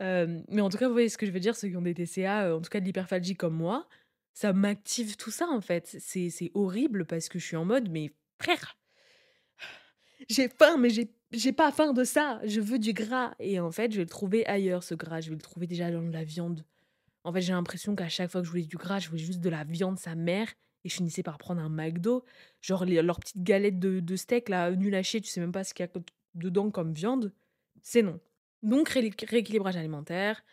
Mais 0.00 0.60
en 0.60 0.68
tout 0.70 0.78
cas, 0.78 0.86
vous 0.88 0.92
voyez 0.94 1.08
ce 1.08 1.18
que 1.18 1.26
je 1.26 1.32
veux 1.32 1.40
dire, 1.40 1.56
ceux 1.56 1.68
qui 1.68 1.76
ont 1.76 1.82
des 1.82 1.94
TCA, 1.94 2.48
heu, 2.48 2.54
en 2.54 2.60
tout 2.62 2.70
cas 2.70 2.80
de 2.80 2.84
l'hyperphagie 2.86 3.34
comme 3.36 3.54
moi, 3.56 3.88
ça 4.34 4.52
m'active 4.52 5.16
tout 5.16 5.30
ça 5.32 5.48
en 5.48 5.60
fait. 5.60 5.96
C'est 6.00 6.50
horrible 6.54 7.06
parce 7.06 7.28
que 7.28 7.38
je 7.38 7.46
suis 7.46 7.56
en 7.56 7.64
mode: 7.64 7.90
«Mais 7.90 8.12
frère, 8.42 8.76
j'ai 10.28 10.48
faim, 10.48 10.76
mais 10.78 10.90
j'ai 10.90 11.10
j'ai 11.32 11.52
pas 11.52 11.72
faim 11.72 11.92
de 11.92 12.04
ça, 12.04 12.40
je 12.44 12.60
veux 12.60 12.78
du 12.78 12.92
gras» 12.92 13.34
et 13.38 13.60
en 13.60 13.70
fait, 13.72 13.90
je 13.92 13.96
vais 13.98 14.04
le 14.04 14.08
trouver 14.08 14.46
ailleurs 14.46 14.82
ce 14.84 14.94
gras, 14.94 15.20
je 15.20 15.30
vais 15.30 15.36
le 15.36 15.42
trouver 15.42 15.66
déjà 15.66 15.90
dans 15.90 16.02
de 16.02 16.12
la 16.12 16.24
viande. 16.24 16.64
En 17.24 17.32
fait, 17.32 17.40
j'ai 17.42 17.52
l'impression 17.52 17.96
qu'à 17.96 18.08
chaque 18.08 18.30
fois 18.30 18.40
que 18.42 18.46
je 18.46 18.50
voulais 18.52 18.64
du 18.64 18.76
gras, 18.76 19.00
je 19.00 19.08
voulais 19.10 19.22
juste 19.24 19.40
de 19.40 19.50
la 19.50 19.64
viande 19.64 19.98
sa 19.98 20.14
mère 20.16 20.48
et 20.84 20.88
je 20.90 20.94
finissais 20.96 21.22
par 21.24 21.38
prendre 21.38 21.60
un 21.62 21.68
McDo, 21.70 22.24
genre 22.62 22.84
les 22.84 23.02
leurs 23.02 23.20
petites 23.20 23.42
galettes 23.42 23.78
de 23.80 24.00
de 24.00 24.16
steak 24.16 24.48
là, 24.50 24.70
nul 24.72 24.94
à 24.94 25.02
tu 25.02 25.22
sais 25.24 25.40
même 25.40 25.52
pas 25.52 25.64
ce 25.64 25.74
qu'il 25.74 25.86
y 25.86 25.88
a 25.88 26.02
dedans 26.34 26.70
comme 26.70 26.92
viande, 26.94 27.32
c'est 27.82 28.02
non. 28.02 28.20
Donc 28.62 28.88
rééq 28.90 29.22
rééquilibrage 29.28 29.76
alimentaire, 29.76 30.44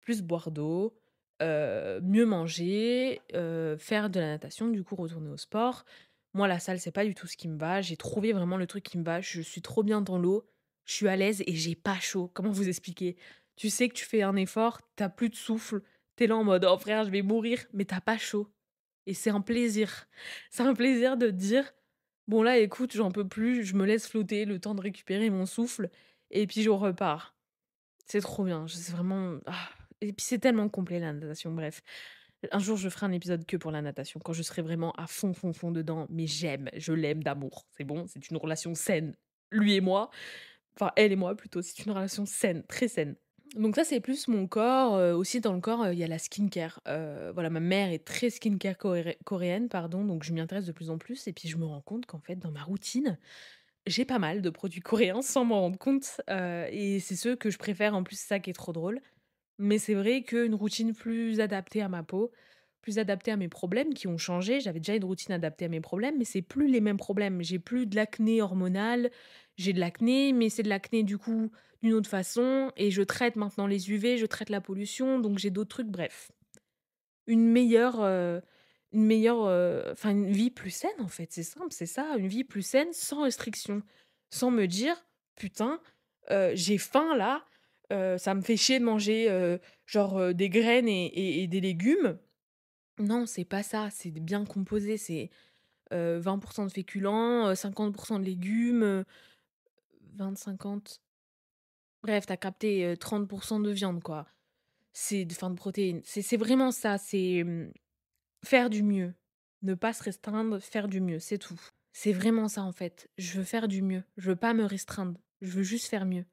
plus 0.00 0.22
boire 0.22 0.50
d'eau, 0.50 0.96
heu, 1.42 2.00
mieux 2.02 2.26
manger, 2.26 3.20
heu, 3.34 3.76
faire 3.78 4.10
de 4.10 4.20
la 4.20 4.26
natation, 4.28 4.68
du 4.68 4.82
coup 4.84 4.96
retourner 4.96 5.30
au 5.30 5.36
sport. 5.36 5.84
Moi, 6.34 6.46
la 6.48 6.60
salle, 6.60 6.78
c'est 6.78 6.92
pas 6.92 7.04
du 7.04 7.14
tout 7.14 7.26
ce 7.26 7.36
qui 7.36 7.48
me 7.48 7.58
va, 7.58 7.80
j'ai 7.80 7.96
trouvé 7.96 8.32
vraiment 8.32 8.56
le 8.56 8.66
truc 8.66 8.84
qui 8.84 8.98
me 8.98 9.04
va, 9.04 9.20
je 9.20 9.40
suis 9.40 9.62
trop 9.62 9.82
bien 9.82 10.00
dans 10.00 10.18
l'eau, 10.18 10.46
je 10.84 10.94
suis 10.94 11.08
à 11.08 11.16
l'aise 11.16 11.42
et 11.46 11.54
j'ai 11.56 11.74
pas 11.74 11.98
chaud. 11.98 12.30
Comment 12.34 12.50
vous 12.52 12.68
expliquer? 12.68 13.16
Tu 13.56 13.68
sais 13.68 13.88
que 13.88 13.94
tu 13.94 14.04
fais 14.04 14.22
un 14.22 14.36
effort, 14.36 14.80
tu 14.96 15.02
as 15.02 15.08
plus 15.08 15.28
de 15.28 15.34
souffle, 15.34 15.82
tu 16.16 16.24
es 16.24 16.26
là 16.28 16.36
en 16.36 16.44
mode: 16.44 16.64
«Oh 16.64 16.78
frère, 16.78 17.04
je 17.04 17.10
vais 17.10 17.22
mourir», 17.22 17.66
mais 17.72 17.84
tu 17.84 17.94
as 17.94 18.00
pas 18.00 18.16
chaud 18.18 18.48
et 19.06 19.14
c'est 19.14 19.30
un 19.30 19.40
plaisir. 19.40 20.08
C'est 20.50 20.62
un 20.62 20.74
plaisir 20.74 21.16
de 21.16 21.26
te 21.28 21.32
dire: 21.32 21.72
«Bon 22.28 22.42
là, 22.42 22.58
écoute, 22.58 22.92
j'en 22.94 23.10
peux 23.10 23.26
plus, 23.28 23.64
je 23.64 23.74
me 23.76 23.84
laisse 23.86 24.06
flotter 24.08 24.44
le 24.44 24.60
temps 24.60 24.74
de 24.74 24.80
récupérer 24.82 25.30
mon 25.30 25.46
souffle 25.46 25.90
et 26.30 26.46
puis 26.46 26.62
je 26.62 26.70
repars». 26.70 27.34
C'est 28.06 28.20
trop 28.20 28.44
bien, 28.44 28.66
c'est 28.68 28.92
vraiment 28.92 29.38
ah 29.46 29.68
et 30.02 30.12
puis 30.12 30.24
c'est 30.26 30.38
tellement 30.38 30.68
complet 30.68 30.98
la 31.00 31.12
natation, 31.12 31.52
bref. 31.52 31.82
Un 32.52 32.58
jour, 32.58 32.76
je 32.78 32.88
ferai 32.88 33.06
un 33.06 33.12
épisode 33.12 33.44
que 33.44 33.56
pour 33.58 33.70
la 33.70 33.82
natation, 33.82 34.18
quand 34.24 34.32
je 34.32 34.42
serai 34.42 34.62
vraiment 34.62 34.92
à 34.92 35.06
fond, 35.06 35.34
fond, 35.34 35.52
fond 35.52 35.70
dedans, 35.70 36.06
mais 36.08 36.26
j'aime, 36.26 36.70
je 36.74 36.92
l'aime 36.94 37.22
d'amour, 37.22 37.66
c'est 37.76 37.84
bon, 37.84 38.06
c'est 38.06 38.30
une 38.30 38.38
relation 38.38 38.74
saine, 38.74 39.14
lui 39.50 39.74
et 39.74 39.82
moi, 39.82 40.08
enfin 40.74 40.90
elle 40.96 41.12
et 41.12 41.16
moi 41.16 41.34
plutôt, 41.36 41.60
c'est 41.60 41.84
une 41.84 41.92
relation 41.92 42.24
saine, 42.26 42.64
très 42.66 42.88
saine. 42.88 43.16
Donc 43.56 43.76
ça, 43.76 43.84
c'est 43.84 44.00
plus 44.00 44.28
mon 44.28 44.46
corps, 44.46 44.96
heu, 44.96 45.12
aussi 45.12 45.40
dans 45.40 45.52
le 45.52 45.60
corps, 45.60 45.84
heu, 45.84 45.92
il 45.92 45.98
y 45.98 46.04
a 46.04 46.06
la 46.06 46.18
skincare. 46.18 46.80
Heu, 46.88 47.30
voilà, 47.34 47.50
ma 47.50 47.60
mère 47.60 47.90
est 47.92 48.06
très 48.06 48.30
skincare 48.30 48.78
coré 48.78 49.18
coréenne, 49.24 49.68
pardon, 49.68 50.04
donc 50.04 50.22
je 50.24 50.32
m'y 50.32 50.40
intéresse 50.40 50.66
de 50.66 50.72
plus 50.72 50.88
en 50.90 50.98
plus 50.98 51.26
et 51.28 51.32
puis 51.34 51.48
je 51.48 51.58
me 51.58 51.66
rends 51.66 51.82
compte 51.82 52.06
qu'en 52.06 52.20
fait, 52.20 52.36
dans 52.36 52.52
ma 52.52 52.62
routine, 52.62 53.18
j'ai 53.86 54.04
pas 54.06 54.18
mal 54.18 54.42
de 54.42 54.50
produits 54.50 54.80
coréens 54.82 55.22
sans 55.22 55.44
m'en 55.44 55.60
rendre 55.62 55.78
compte, 55.78 56.20
et 56.28 57.00
c'est 57.00 57.16
ceux 57.16 57.36
que 57.36 57.50
je 57.50 57.58
préfère 57.58 57.94
en 57.94 58.04
plus, 58.04 58.18
ça 58.20 58.40
qui 58.40 58.50
est 58.50 58.54
trop 58.54 58.72
drôle. 58.72 59.00
Mais 59.60 59.78
c'est 59.78 59.94
vrai 59.94 60.22
qu'une 60.24 60.54
routine 60.54 60.94
plus 60.94 61.40
adaptée 61.40 61.82
à 61.82 61.88
ma 61.88 62.02
peau, 62.02 62.32
plus 62.82 62.98
adaptée 62.98 63.30
à 63.32 63.36
mes 63.36 63.48
problèmes 63.48 63.94
qui 63.94 64.08
ont 64.08 64.18
changé. 64.18 64.60
J'avais 64.60 64.80
déjà 64.80 64.96
une 64.96 65.04
routine 65.04 65.32
adaptée 65.34 65.66
à 65.66 65.68
mes 65.68 65.80
problèmes, 65.82 66.16
mais 66.18 66.24
c'est 66.24 66.42
plus 66.42 66.68
les 66.68 66.80
mêmes 66.80 66.96
problèmes. 66.98 67.42
J'ai 67.42 67.58
plus 67.60 67.86
de 67.86 67.96
l'acné 67.96 68.42
hormonal, 68.42 69.10
j'ai 69.58 69.72
de 69.74 69.80
l'acné, 69.80 70.32
mais 70.32 70.50
c'est 70.50 70.64
de 70.64 70.70
l'acné 70.70 71.04
du 71.04 71.18
coup 71.18 71.52
d'une 71.82 71.94
autre 71.94 72.10
façon 72.10 72.72
et 72.76 72.90
je 72.90 73.02
traite 73.02 73.36
maintenant 73.36 73.66
les 73.68 73.90
UV, 73.90 74.18
je 74.18 74.26
traite 74.26 74.50
la 74.50 74.60
pollution, 74.62 75.20
donc 75.20 75.38
j'ai 75.38 75.50
d'autres 75.50 75.70
trucs, 75.70 75.88
bref. 75.88 76.30
Une 77.26 77.46
meilleure, 77.46 78.00
heu, 78.02 78.42
une 78.92 79.04
meilleure, 79.06 79.46
heu, 79.48 79.84
enfin 79.92 80.10
une 80.10 80.30
vie 80.32 80.50
plus 80.50 80.70
saine 80.70 80.90
en 81.00 81.08
fait, 81.08 81.28
c'est 81.32 81.42
simple, 81.42 81.68
c'est 81.72 81.86
ça, 81.86 82.16
une 82.18 82.26
vie 82.28 82.44
plus 82.44 82.62
saine 82.62 82.92
sans 82.92 83.22
restriction. 83.24 83.82
Sans 84.30 84.50
me 84.50 84.66
dire: 84.66 84.96
«Putain, 85.36 85.80
heu, 86.30 86.52
j'ai 86.54 86.78
faim 86.78 87.16
là, 87.16 87.44
heu, 87.92 88.18
ça 88.18 88.34
me 88.34 88.40
fait 88.42 88.56
chier 88.56 88.78
de 88.80 88.84
manger, 88.84 89.30
heu, 89.30 89.60
genre, 89.86 90.18
heu, 90.20 90.34
des 90.34 90.48
graines 90.50 90.88
et 90.88 91.42
et 91.42 91.46
des 91.48 91.60
légumes». 91.60 92.18
Non, 93.00 93.26
c'est 93.26 93.44
pas 93.46 93.62
ça, 93.64 93.90
c'est 93.90 94.10
bien 94.12 94.44
composé, 94.46 94.96
c'est, 94.98 95.30
heu, 95.94 96.18
20% 96.18 96.66
de 96.66 96.72
féculents, 96.72 97.50
heu, 97.50 97.54
50% 97.56 98.20
de 98.20 98.24
légumes, 98.26 98.82
heu, 98.84 99.04
20-50 100.16 100.98
bref, 102.02 102.26
tu 102.26 102.32
as 102.32 102.36
capté, 102.36 102.84
heu, 102.86 102.96
30% 102.96 103.60
de 103.60 103.70
viande 103.70 104.02
quoi. 104.02 104.26
C'est 104.94 105.24
d 105.26 105.34
enfin 105.36 105.50
de 105.50 105.56
protéines. 105.56 106.02
C'est 106.04 106.22
c'est 106.22 106.36
vraiment 106.38 106.70
ça, 106.72 106.98
c'est, 106.98 107.44
mmh, 107.44 107.72
faire 108.44 108.70
du 108.70 108.82
mieux. 108.84 109.14
Ne 109.62 109.74
pas 109.74 109.92
se 109.94 110.02
restreindre, 110.04 110.60
faire 110.62 110.88
du 110.88 111.00
mieux, 111.00 111.20
c'est 111.20 111.38
tout. 111.38 111.60
C'est 111.92 112.12
vraiment 112.14 112.48
ça 112.48 112.62
en 112.64 112.72
fait. 112.72 113.10
Je 113.18 113.38
veux 113.38 113.44
faire 113.44 113.68
du 113.68 113.82
mieux, 113.82 114.04
je 114.18 114.30
veux 114.30 114.36
pas 114.36 114.54
me 114.54 114.64
restreindre, 114.66 115.20
je 115.42 115.50
veux 115.50 115.64
juste 115.64 115.88
faire 115.88 116.06
mieux. 116.06 116.26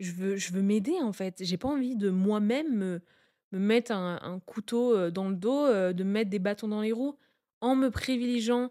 Je 0.00 0.52
veux 0.52 0.62
m'aider 0.62 0.96
en 1.00 1.12
fait, 1.12 1.44
j'ai 1.44 1.56
pas 1.58 1.68
envie 1.68 1.96
de 1.96 2.10
moi-même 2.10 2.74
me 2.76 3.00
me 3.52 3.58
mettre 3.58 3.90
un 3.92 4.40
couteau, 4.46 4.94
heu, 4.96 5.10
dans 5.10 5.28
le 5.28 5.34
dos, 5.34 5.66
heu, 5.66 5.92
de 5.92 6.04
me 6.04 6.10
mettre 6.12 6.30
des 6.30 6.38
bâtons 6.38 6.68
dans 6.68 6.82
les 6.82 6.92
roues. 6.92 7.16
En 7.60 7.74
me 7.74 7.90
privilégiant, 7.90 8.70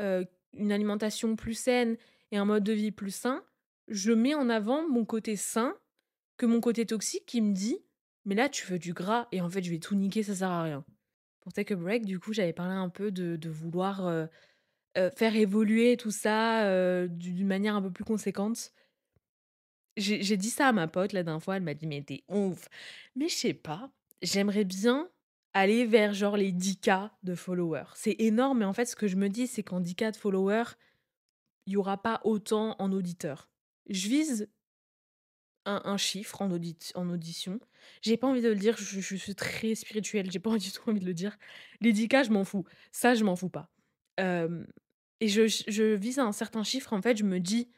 heu, 0.00 0.26
une 0.54 0.70
alimentation 0.72 1.34
plus 1.36 1.54
saine 1.54 1.96
et 2.30 2.36
un 2.38 2.44
mode 2.44 2.64
de 2.64 2.72
vie 2.72 2.92
plus 2.92 3.10
sain, 3.14 3.42
je 3.88 4.12
mets 4.12 4.34
en 4.34 4.48
avant 4.48 4.88
mon 4.88 5.04
côté 5.04 5.34
sain, 5.36 5.74
que 6.38 6.46
mon 6.46 6.60
côté 6.60 6.86
toxique 6.86 7.26
qui 7.26 7.40
me 7.42 7.52
dit: 7.54 7.78
«Mais 8.26 8.34
là, 8.36 8.48
tu 8.48 8.66
veux 8.66 8.78
du 8.78 8.94
gras 8.94 9.28
et 9.32 9.40
en 9.40 9.50
fait, 9.50 9.62
je 9.62 9.70
vais 9.70 9.80
tout 9.80 9.96
niquer, 9.96 10.22
ça 10.22 10.34
sert 10.36 10.50
à 10.50 10.62
rien». 10.64 10.84
Pour 11.40 11.52
Take 11.52 11.74
a 11.74 11.76
Break, 11.76 12.06
du 12.06 12.20
coup, 12.20 12.32
j'avais 12.32 12.52
parlé 12.54 12.74
un 12.74 12.88
peu 12.90 13.12
de 13.12 13.50
vouloir, 13.50 14.28
faire 15.16 15.36
évoluer 15.36 15.96
tout 15.96 16.10
ça, 16.10 17.06
d'une 17.08 17.46
manière 17.46 17.76
un 17.76 17.82
peu 17.82 17.90
plus 17.90 18.04
conséquente. 18.04 18.72
J'ai 19.96 20.36
dit 20.36 20.50
ça 20.50 20.68
à 20.68 20.72
ma 20.72 20.88
pote 20.88 21.12
la 21.12 21.22
dernière 21.22 21.42
fois, 21.42 21.56
elle 21.56 21.62
m'a 21.62 21.74
dit: 21.74 21.86
«Mais 21.86 22.02
tu 22.02 22.20
ouf!» 22.28 22.68
mais 23.14 23.28
je 23.28 23.34
sais 23.34 23.54
pas, 23.54 23.90
j'aimerais 24.22 24.64
bien 24.64 25.10
aller 25.54 25.84
vers 25.84 26.14
genre 26.14 26.36
les 26.36 26.50
10 26.52 26.78
K 26.80 26.90
de 27.22 27.34
followers. 27.34 27.92
C'est 27.94 28.16
énorme, 28.18 28.60
mais 28.60 28.64
en 28.64 28.72
fait, 28.72 28.86
ce 28.86 28.96
que 28.96 29.06
je 29.06 29.16
me 29.16 29.28
dis, 29.28 29.46
c'est 29.46 29.62
qu'en 29.62 29.80
10 29.80 29.94
K 29.96 30.12
de 30.12 30.16
followers, 30.16 30.72
il 31.66 31.74
y 31.74 31.76
aura 31.76 32.00
pas 32.02 32.20
autant 32.24 32.76
en 32.78 32.92
auditeurs. 32.92 33.50
Je 33.88 34.08
vise 34.08 34.48
un 35.64 35.80
un 35.84 35.96
chiffre 35.96 36.42
en 36.42 36.50
audit 36.50 36.92
en 36.94 37.08
audition. 37.10 37.60
J'ai 38.00 38.16
pas 38.16 38.26
envie 38.26 38.40
de 38.42 38.48
le 38.48 38.56
dire, 38.56 38.76
je 38.78 39.00
suis 39.00 39.34
très 39.34 39.74
spirituelle, 39.74 40.30
j'ai 40.30 40.38
pas 40.40 40.56
du 40.58 40.72
tout 40.72 40.88
envie 40.88 41.00
de 41.00 41.06
le 41.06 41.14
dire. 41.14 41.36
Les 41.80 41.92
10 41.92 42.08
K, 42.08 42.24
je 42.24 42.30
m'en 42.30 42.44
fous. 42.44 42.64
Ça, 42.92 43.14
je 43.14 43.24
m'en 43.24 43.36
fous 43.36 43.50
pas. 43.50 43.70
Et 45.20 45.28
je 45.28 45.46
je 45.46 45.94
vise 45.94 46.18
un 46.18 46.32
certain 46.32 46.64
chiffre, 46.64 46.92
en 46.92 47.02
fait, 47.02 47.16
je 47.16 47.24
me 47.24 47.38
dis: 47.40 47.70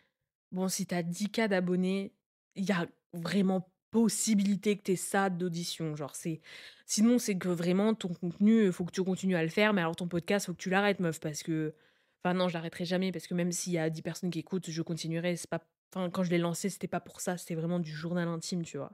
«Bon, 0.52 0.68
si 0.68 0.86
tu 0.86 0.94
as 0.94 1.02
10 1.02 1.30
K 1.30 1.48
d'abonnés, 1.48 2.14
il 2.54 2.64
y 2.64 2.72
a 2.72 2.86
vraiment 3.12 3.70
possibilité 3.90 4.76
que 4.76 4.82
tu 4.82 4.92
aies 4.92 4.96
ça 4.96 5.30
d'audition». 5.30 5.96
Genre, 5.96 6.14
c'est 6.14 6.40
sinon, 6.86 7.18
c'est 7.18 7.36
que 7.38 7.48
vraiment 7.48 7.94
ton 7.94 8.08
contenu, 8.14 8.66
il 8.66 8.72
faut 8.72 8.84
que 8.84 8.92
tu 8.92 9.02
continues 9.02 9.36
à 9.36 9.42
le 9.42 9.48
faire, 9.48 9.72
mais 9.72 9.80
alors 9.80 9.96
ton 9.96 10.08
podcast, 10.08 10.46
faut 10.46 10.52
que 10.54 10.58
tu 10.62 10.70
l'arrêtes 10.70 11.00
meuf 11.00 11.20
parce 11.20 11.42
que 11.42 11.74
enfin 12.22 12.34
non, 12.34 12.48
je 12.48 12.54
l'arrêterai 12.54 12.84
jamais 12.84 13.12
parce 13.12 13.26
que 13.26 13.34
même 13.34 13.52
s'il 13.52 13.72
y 13.74 13.78
a 13.78 13.90
10 13.90 14.02
personnes 14.02 14.30
qui 14.30 14.38
écoutent, 14.40 14.70
je 14.70 14.82
continuerai. 14.82 15.36
C'est 15.36 15.48
enfin, 15.94 16.10
quand 16.10 16.22
je 16.24 16.30
l'ai 16.30 16.38
lancé, 16.38 16.70
c'était 16.70 16.88
pas 16.88 17.00
pour 17.00 17.20
ça, 17.20 17.36
c'était 17.36 17.54
vraiment 17.54 17.80
du 17.80 17.92
journal 17.92 18.28
intime, 18.28 18.62
tu 18.64 18.78
vois? 18.78 18.92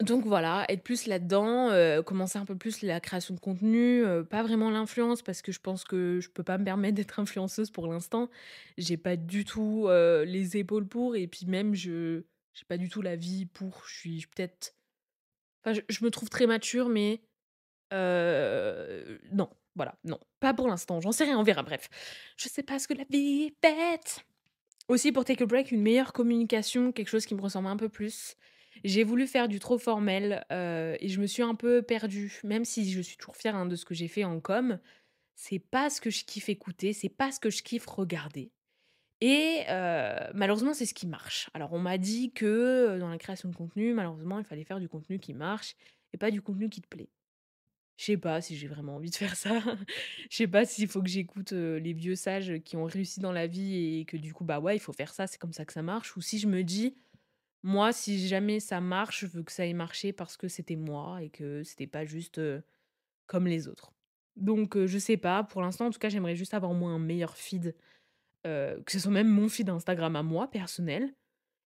Donc 0.00 0.24
voilà, 0.24 0.64
être 0.68 0.84
plus 0.84 1.06
là-dedans, 1.06 1.70
heu, 1.72 2.02
commencer 2.04 2.38
un 2.38 2.44
peu 2.44 2.54
plus 2.56 2.82
la 2.82 3.00
création 3.00 3.34
de 3.34 3.40
contenu, 3.40 4.04
heu, 4.04 4.24
pas 4.24 4.44
vraiment 4.44 4.70
l'influence 4.70 5.22
parce 5.22 5.42
que 5.42 5.50
je 5.50 5.58
pense 5.58 5.82
que 5.82 6.20
je 6.20 6.28
peux 6.30 6.44
pas 6.44 6.56
me 6.56 6.64
permettre 6.64 6.94
d'être 6.94 7.18
influenceuse 7.18 7.70
pour 7.72 7.88
l'instant. 7.88 8.30
J'ai 8.76 8.96
pas 8.96 9.16
du 9.16 9.44
tout, 9.44 9.86
heu, 9.88 10.22
les 10.22 10.56
épaules 10.56 10.86
pour 10.86 11.16
et 11.16 11.26
puis 11.26 11.46
même 11.46 11.74
je 11.74 12.22
j'ai 12.54 12.64
pas 12.68 12.76
du 12.76 12.88
tout 12.88 13.02
la 13.02 13.16
vie 13.16 13.46
pour. 13.46 13.82
Je 13.88 13.94
suis 13.98 14.26
peut-être 14.36 14.74
enfin 15.64 15.80
je 15.88 16.04
me 16.04 16.10
trouve 16.10 16.30
très 16.30 16.46
mature 16.46 16.88
mais 16.88 17.22
non, 19.32 19.48
voilà, 19.74 19.94
non, 20.04 20.18
pas 20.40 20.54
pour 20.54 20.68
l'instant, 20.68 21.00
j'en 21.00 21.12
sais 21.12 21.24
rien, 21.24 21.38
on 21.38 21.42
verra, 21.42 21.62
bref. 21.62 21.88
Je 22.36 22.48
sais 22.48 22.62
pas 22.62 22.78
ce 22.78 22.88
que 22.88 22.94
la 22.94 23.04
vie 23.10 23.52
est 23.52 23.66
faite. 23.66 24.24
Aussi 24.88 25.12
pour 25.12 25.24
take 25.24 25.42
a 25.44 25.46
break, 25.46 25.72
une 25.72 25.82
meilleure 25.82 26.12
communication, 26.12 26.92
quelque 26.92 27.08
chose 27.08 27.26
qui 27.26 27.34
me 27.34 27.42
ressemble 27.42 27.68
un 27.68 27.76
peu 27.76 27.88
plus. 27.88 28.36
J'ai 28.84 29.04
voulu 29.04 29.26
faire 29.26 29.48
du 29.48 29.58
trop 29.58 29.78
formel, 29.78 30.44
heu 30.52 30.96
et 31.00 31.08
je 31.08 31.20
me 31.20 31.26
suis 31.26 31.42
un 31.42 31.54
peu 31.54 31.82
perdue. 31.82 32.40
Même 32.44 32.64
si 32.64 32.90
je 32.90 33.00
suis 33.00 33.16
toujours 33.16 33.36
fière, 33.36 33.56
hein, 33.56 33.66
de 33.66 33.76
ce 33.76 33.84
que 33.84 33.94
j'ai 33.94 34.08
fait 34.08 34.24
en 34.24 34.40
com, 34.40 34.78
c'est 35.36 35.60
pas 35.60 35.90
ce 35.90 36.00
que 36.00 36.10
je 36.10 36.24
kiffe 36.24 36.48
écouter, 36.50 36.92
c'est 36.92 37.08
pas 37.10 37.32
ce 37.32 37.40
que 37.40 37.50
je 37.50 37.62
kiffe 37.64 37.86
regarder 37.86 38.52
et 39.20 39.64
heu, 39.70 40.14
malheureusement, 40.34 40.74
c'est 40.74 40.86
ce 40.86 40.94
qui 40.94 41.06
marche. 41.06 41.50
Alors 41.54 41.72
on 41.72 41.78
m'a 41.80 41.98
dit 41.98 42.32
que, 42.32 42.96
heu, 42.96 42.98
dans 43.00 43.08
la 43.10 43.18
création 43.18 43.48
de 43.50 43.56
contenu, 43.56 43.94
malheureusement, 43.94 44.38
il 44.38 44.44
fallait 44.44 44.64
faire 44.64 44.80
du 44.80 44.88
contenu 44.88 45.18
qui 45.20 45.34
marche 45.34 45.76
et 46.12 46.18
pas 46.18 46.30
du 46.30 46.42
contenu 46.42 46.68
qui 46.70 46.82
te 46.82 46.88
plaît. 46.88 47.10
Je 47.96 48.04
sais 48.04 48.16
pas 48.16 48.40
si 48.40 48.56
j'ai 48.56 48.68
vraiment 48.68 48.96
envie 48.96 49.10
de 49.10 49.16
faire 49.16 49.34
ça. 49.36 49.60
Je 50.30 50.36
sais 50.36 50.46
pas 50.46 50.64
s'il 50.64 50.86
faut 50.88 51.02
que 51.02 51.08
j'écoute, 51.08 51.50
les 51.52 51.92
vieux 51.92 52.14
sages 52.14 52.58
qui 52.64 52.76
ont 52.76 52.84
réussi 52.84 53.18
dans 53.20 53.32
la 53.32 53.46
vie 53.48 53.98
et 54.00 54.04
que 54.04 54.16
du 54.16 54.32
coup, 54.32 54.44
bah, 54.44 54.60
ouais, 54.60 54.76
il 54.76 54.78
faut 54.80 54.92
faire 54.92 55.12
ça, 55.12 55.26
c'est 55.26 55.38
comme 55.38 55.52
ça 55.52 55.64
que 55.64 55.72
ça 55.72 55.82
marche 55.82 56.16
ou 56.16 56.20
si 56.20 56.38
je 56.38 56.46
me 56.46 56.62
dis: 56.62 56.94
«Moi, 57.62 57.92
si 57.92 58.26
jamais 58.28 58.60
ça 58.60 58.80
marche, 58.80 59.20
je 59.20 59.26
veux 59.26 59.42
que 59.42 59.52
ça 59.52 59.66
ait 59.66 59.72
marché 59.72 60.12
parce 60.12 60.36
que 60.36 60.48
c'était 60.48 60.76
moi 60.76 61.22
et 61.22 61.30
que 61.30 61.62
c'était 61.64 61.86
pas 61.86 62.04
juste, 62.04 62.40
comme 63.26 63.46
les 63.46 63.68
autres». 63.68 63.92
Donc 64.36 64.76
heu, 64.76 64.86
je 64.86 64.98
sais 64.98 65.16
pas, 65.16 65.42
pour 65.44 65.62
l'instant, 65.62 65.86
en 65.86 65.90
tout 65.90 65.98
cas, 65.98 66.08
j'aimerais 66.08 66.36
juste 66.36 66.54
avoir 66.54 66.72
moi 66.72 66.90
un 66.90 66.98
meilleur 67.00 67.36
feed, 67.36 67.74
que 68.44 68.92
ce 68.92 68.98
soit 68.98 69.10
même 69.10 69.28
mon 69.28 69.48
feed 69.48 69.68
Instagram 69.68 70.16
à 70.16 70.22
moi, 70.22 70.50
personnel 70.50 71.14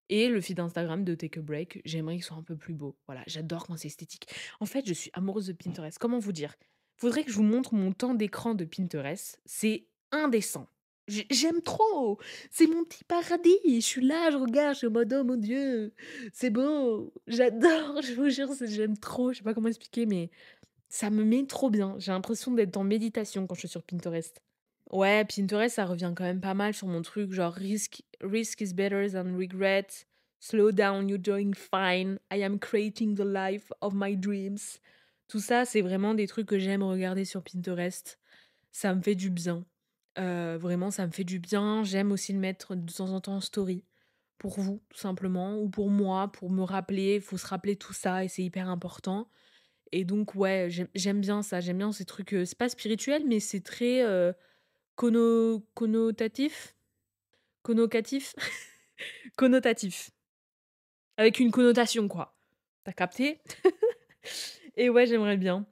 et 0.08 0.28
le 0.28 0.40
feed 0.40 0.60
Instagram 0.60 1.04
de 1.04 1.14
Take 1.14 1.38
a 1.38 1.42
Break, 1.42 1.80
j'aimerais 1.84 2.16
qu'il 2.16 2.24
soit 2.24 2.36
un 2.36 2.42
peu 2.42 2.56
plus 2.56 2.74
beau. 2.74 2.98
Voilà, 3.06 3.22
j'adore 3.26 3.66
quand 3.66 3.76
c'est 3.76 3.88
esthétique. 3.88 4.26
En 4.60 4.66
fait, 4.66 4.86
je 4.86 4.92
suis 4.92 5.10
amoureuse 5.14 5.46
de 5.46 5.52
Pinterest. 5.52 5.98
Comment 5.98 6.18
vous 6.18 6.32
dire? 6.32 6.54
Faudrait 6.96 7.24
que 7.24 7.30
je 7.30 7.36
vous 7.36 7.42
montre 7.44 7.74
mon 7.74 7.92
temps 7.92 8.14
d'écran 8.14 8.54
de 8.54 8.64
Pinterest, 8.64 9.40
c'est 9.46 9.86
indécent. 10.10 10.68
J'ai 11.08 11.26
j'aime 11.30 11.60
trop! 11.62 12.18
C'est 12.50 12.66
mon 12.68 12.84
petit 12.84 13.04
paradis. 13.04 13.58
Je 13.66 13.80
suis 13.80 14.06
là, 14.06 14.30
je 14.30 14.36
regarde, 14.36 14.74
je 14.74 14.78
suis 14.78 14.86
en 14.86 14.90
mode: 14.90 15.12
«Oh 15.12 15.24
mon 15.24 15.36
Dieu, 15.36 15.92
c'est 16.32 16.50
beau!» 16.50 17.12
j'adore, 17.26 18.00
je 18.02 18.14
vous 18.14 18.28
jure, 18.30 18.48
j'aime 18.62 18.96
trop, 18.96 19.32
je 19.32 19.38
sais 19.38 19.42
pas 19.44 19.52
comment 19.54 19.68
expliquer, 19.68 20.06
mais 20.06 20.30
ça 20.88 21.10
me 21.10 21.24
met 21.24 21.46
trop 21.46 21.70
bien. 21.70 21.96
J'ai 21.98 22.12
l'impression 22.12 22.52
d'être 22.52 22.76
en 22.76 22.84
méditation 22.84 23.46
quand 23.46 23.54
je 23.54 23.60
suis 23.60 23.68
sur 23.68 23.82
Pinterest. 23.84 24.42
Ouais, 24.92 25.24
Pinterest, 25.24 25.76
ça 25.76 25.86
revient 25.86 26.12
quand 26.16 26.24
même 26.24 26.40
pas 26.40 26.54
mal 26.54 26.74
sur 26.74 26.86
mon 26.88 27.02
truc, 27.02 27.32
genre 27.32 27.54
risk 27.54 28.02
risk 28.22 28.60
is 28.60 28.74
better 28.74 29.10
than 29.10 29.36
regret, 29.36 29.86
slow 30.40 30.72
down, 30.72 31.08
you're 31.08 31.18
doing 31.20 31.54
fine, 31.54 32.18
I 32.32 32.42
am 32.44 32.58
creating 32.60 33.16
the 33.16 33.24
life 33.24 33.72
of 33.80 33.94
my 33.94 34.16
dreams. 34.16 34.78
Tout 35.28 35.40
ça, 35.40 35.64
c'est 35.64 35.82
vraiment 35.82 36.14
des 36.14 36.26
trucs 36.28 36.46
que 36.48 36.58
j'aime 36.58 36.82
regarder 36.82 37.24
sur 37.24 37.42
Pinterest. 37.42 38.18
Ça 38.72 38.94
me 38.94 39.02
fait 39.02 39.14
du 39.16 39.30
bien. 39.30 39.64
Heu, 40.18 40.56
vraiment, 40.58 40.90
ça 40.90 41.06
me 41.06 41.12
fait 41.12 41.24
du 41.24 41.38
bien. 41.38 41.84
J'aime 41.84 42.12
aussi 42.12 42.32
le 42.32 42.38
mettre 42.38 42.74
de 42.74 42.92
temps 42.92 43.10
en 43.12 43.20
temps 43.20 43.36
en 43.36 43.40
story. 43.40 43.84
Pour 44.38 44.58
vous, 44.60 44.82
tout 44.90 44.98
simplement, 44.98 45.58
ou 45.60 45.68
pour 45.70 45.88
moi, 45.90 46.30
pour 46.32 46.50
me 46.50 46.62
rappeler. 46.64 47.16
Il 47.16 47.20
faut 47.22 47.38
se 47.38 47.46
rappeler 47.46 47.76
tout 47.76 47.92
ça 47.92 48.24
et 48.24 48.28
c'est 48.28 48.42
hyper 48.42 48.68
important. 48.68 49.28
Et 49.92 50.04
donc, 50.04 50.34
ouais, 50.36 50.68
j'aime 50.94 51.20
bien 51.22 51.42
ça. 51.42 51.60
J'aime 51.60 51.78
bien 51.78 51.92
ces 51.92 52.04
trucs, 52.06 52.34
heu, 52.34 52.44
c'est 52.46 52.58
pas 52.58 52.68
spirituel, 52.70 53.24
mais 53.26 53.40
c'est 53.40 53.62
très, 53.62 54.02
heu 54.04 54.34
Conno 54.96 55.66
connotatif? 55.74 56.76
Connocatif? 57.62 58.34
Connotatif. 59.36 60.10
Avec 61.18 61.40
une 61.40 61.50
connotation, 61.50 62.08
quoi. 62.08 62.34
Tu 62.86 62.92
capté? 62.94 63.40
Et 64.76 64.90
ouais, 64.90 65.06
j'aimerais 65.06 65.36
bien. 65.36 65.66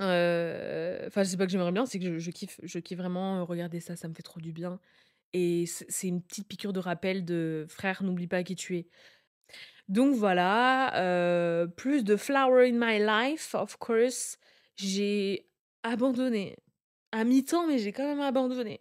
Heu, 0.00 1.04
enfin, 1.06 1.24
c'est 1.24 1.36
pas 1.36 1.46
que 1.46 1.52
j'aimerais 1.52 1.72
bien, 1.72 1.86
c'est 1.86 1.98
que 1.98 2.04
je 2.04 2.18
je 2.18 2.30
kiffe 2.30 2.60
je 2.62 2.78
kiffe 2.78 2.98
vraiment, 2.98 3.44
regarder 3.44 3.80
ça, 3.80 3.96
ça 3.96 4.08
me 4.08 4.14
fait 4.14 4.22
trop 4.22 4.40
du 4.40 4.52
bien 4.52 4.80
et 5.34 5.66
c'est 5.66 6.08
une 6.08 6.22
petite 6.22 6.48
piqûre 6.48 6.72
de 6.74 6.80
rappel 6.80 7.24
de: 7.24 7.66
«Frère, 7.70 8.02
n'oublie 8.04 8.28
pas 8.28 8.44
qui 8.44 8.56
tu 8.56 8.76
es». 8.78 8.88
Donc 9.88 10.14
voilà, 10.14 10.92
heu, 11.64 11.68
plus 11.76 12.04
de 12.04 12.16
flower 12.16 12.68
in 12.68 12.74
my 12.78 12.98
life, 12.98 13.54
of 13.54 13.76
course. 13.78 14.38
J'ai 14.76 15.48
abandonné 15.82 16.56
à 17.12 17.24
mi-temps, 17.24 17.66
mais 17.66 17.78
j'ai 17.78 17.92
quand 17.92 18.04
même 18.06 18.20
abandonné 18.20 18.78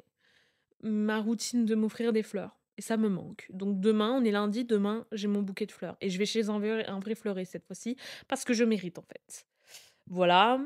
ma 0.84 1.20
routine 1.20 1.66
de 1.66 1.76
m'offrir 1.76 2.14
des 2.14 2.24
fleurs 2.24 2.60
et 2.78 2.82
ça 2.82 2.98
me 2.98 3.10
manque. 3.10 3.48
Donc 3.52 3.80
demain, 3.82 4.14
on 4.22 4.26
est 4.26 4.32
lundi, 4.32 4.66
demain, 4.66 5.06
j'ai 5.14 5.28
mon 5.28 5.42
bouquet 5.44 5.66
de 5.68 5.72
fleurs 5.74 5.98
et 6.02 6.10
je 6.10 6.18
vais 6.20 6.26
chez 6.28 6.50
un 6.50 6.60
vrai 6.60 6.86
un 6.88 7.00
cette 7.46 7.66
fois-ci 7.66 7.98
parce 8.28 8.46
que 8.46 8.54
je 8.54 8.64
mérite, 8.66 9.00
en 9.00 9.04
fait. 9.04 9.48
Voilà. 10.08 10.60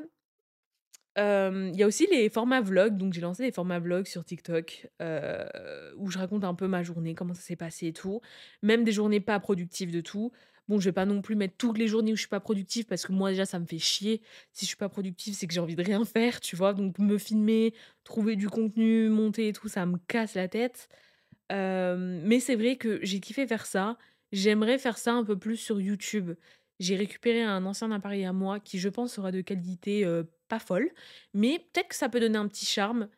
Il 1.16 1.76
y 1.76 1.84
a 1.84 1.88
aussi 1.88 2.08
les 2.12 2.30
formats 2.30 2.62
vlogs, 2.62 2.98
donc 2.98 3.14
j'ai 3.14 3.22
lancé 3.22 3.44
des 3.44 3.52
formats 3.52 3.80
vlogs 3.80 4.08
sur 4.08 4.26
TikTok, 4.26 4.88
où 5.00 6.10
je 6.10 6.18
raconte 6.18 6.44
un 6.44 6.56
peu 6.56 6.68
ma 6.68 6.84
journée, 6.84 7.16
comment 7.16 7.34
ça 7.34 7.42
s'est 7.42 7.56
passé 7.56 7.88
et 7.88 7.94
tout. 7.94 8.22
Même 8.62 8.84
des 8.84 8.92
journées 8.92 9.20
pas 9.20 9.40
productives 9.40 9.92
de 9.92 10.02
tout. 10.02 10.32
Bon, 10.70 10.80
je 10.80 10.86
vais 10.86 10.94
pas 10.94 11.06
non 11.06 11.22
plus 11.22 11.36
mettre 11.36 11.56
toutes 11.58 11.78
les 11.78 11.88
journées 11.88 12.14
où 12.14 12.16
je 12.16 12.22
suis 12.22 12.30
pas 12.30 12.40
productive 12.40 12.86
parce 12.86 13.06
que 13.06 13.12
moi 13.12 13.32
déjà 13.32 13.46
ça 13.46 13.60
me 13.60 13.66
fait 13.66 13.80
chier. 13.80 14.22
Si 14.54 14.64
je 14.64 14.68
suis 14.68 14.78
pas 14.78 14.88
productive, 14.88 15.34
c'est 15.34 15.46
que 15.46 15.54
j'ai 15.54 15.60
envie 15.60 15.76
de 15.76 15.84
rien 15.84 16.06
faire, 16.06 16.40
tu 16.40 16.56
vois? 16.56 16.74
Donc 16.74 17.00
me 17.00 17.18
filmer, 17.18 17.74
trouver 18.06 18.38
du 18.38 18.48
contenu, 18.48 19.10
monter 19.10 19.50
et 19.50 19.54
tout, 19.54 19.68
ça 19.68 19.86
me 19.86 19.98
casse 20.08 20.36
la 20.36 20.48
tête. 20.48 20.88
Mais 21.52 22.40
c'est 22.40 22.56
vrai 22.56 22.78
que 22.78 23.00
j'ai 23.04 23.20
kiffé 23.20 23.46
faire 23.46 23.66
ça. 23.66 23.98
J'aimerais 24.32 24.78
faire 24.78 24.98
ça 24.98 25.14
un 25.14 25.26
peu 25.26 25.38
plus 25.38 25.58
sur 25.58 25.82
YouTube. 25.82 26.32
J'ai 26.80 26.96
récupéré 26.96 27.44
un 27.44 27.66
ancien 27.66 27.92
appareil 27.92 28.24
à 28.26 28.32
moi 28.34 28.60
qui, 28.60 28.80
je 28.80 28.90
pense, 28.90 29.14
sera 29.14 29.32
de 29.34 29.42
qualité, 29.42 30.06
pas 30.54 30.60
folle, 30.60 30.90
mais 31.34 31.60
peut-être 31.60 31.90
que 31.90 31.96
ça 31.96 32.10
peut 32.10 32.20
donner 32.20 32.38
un 32.38 32.48
petit 32.48 32.66
charme, 32.66 33.10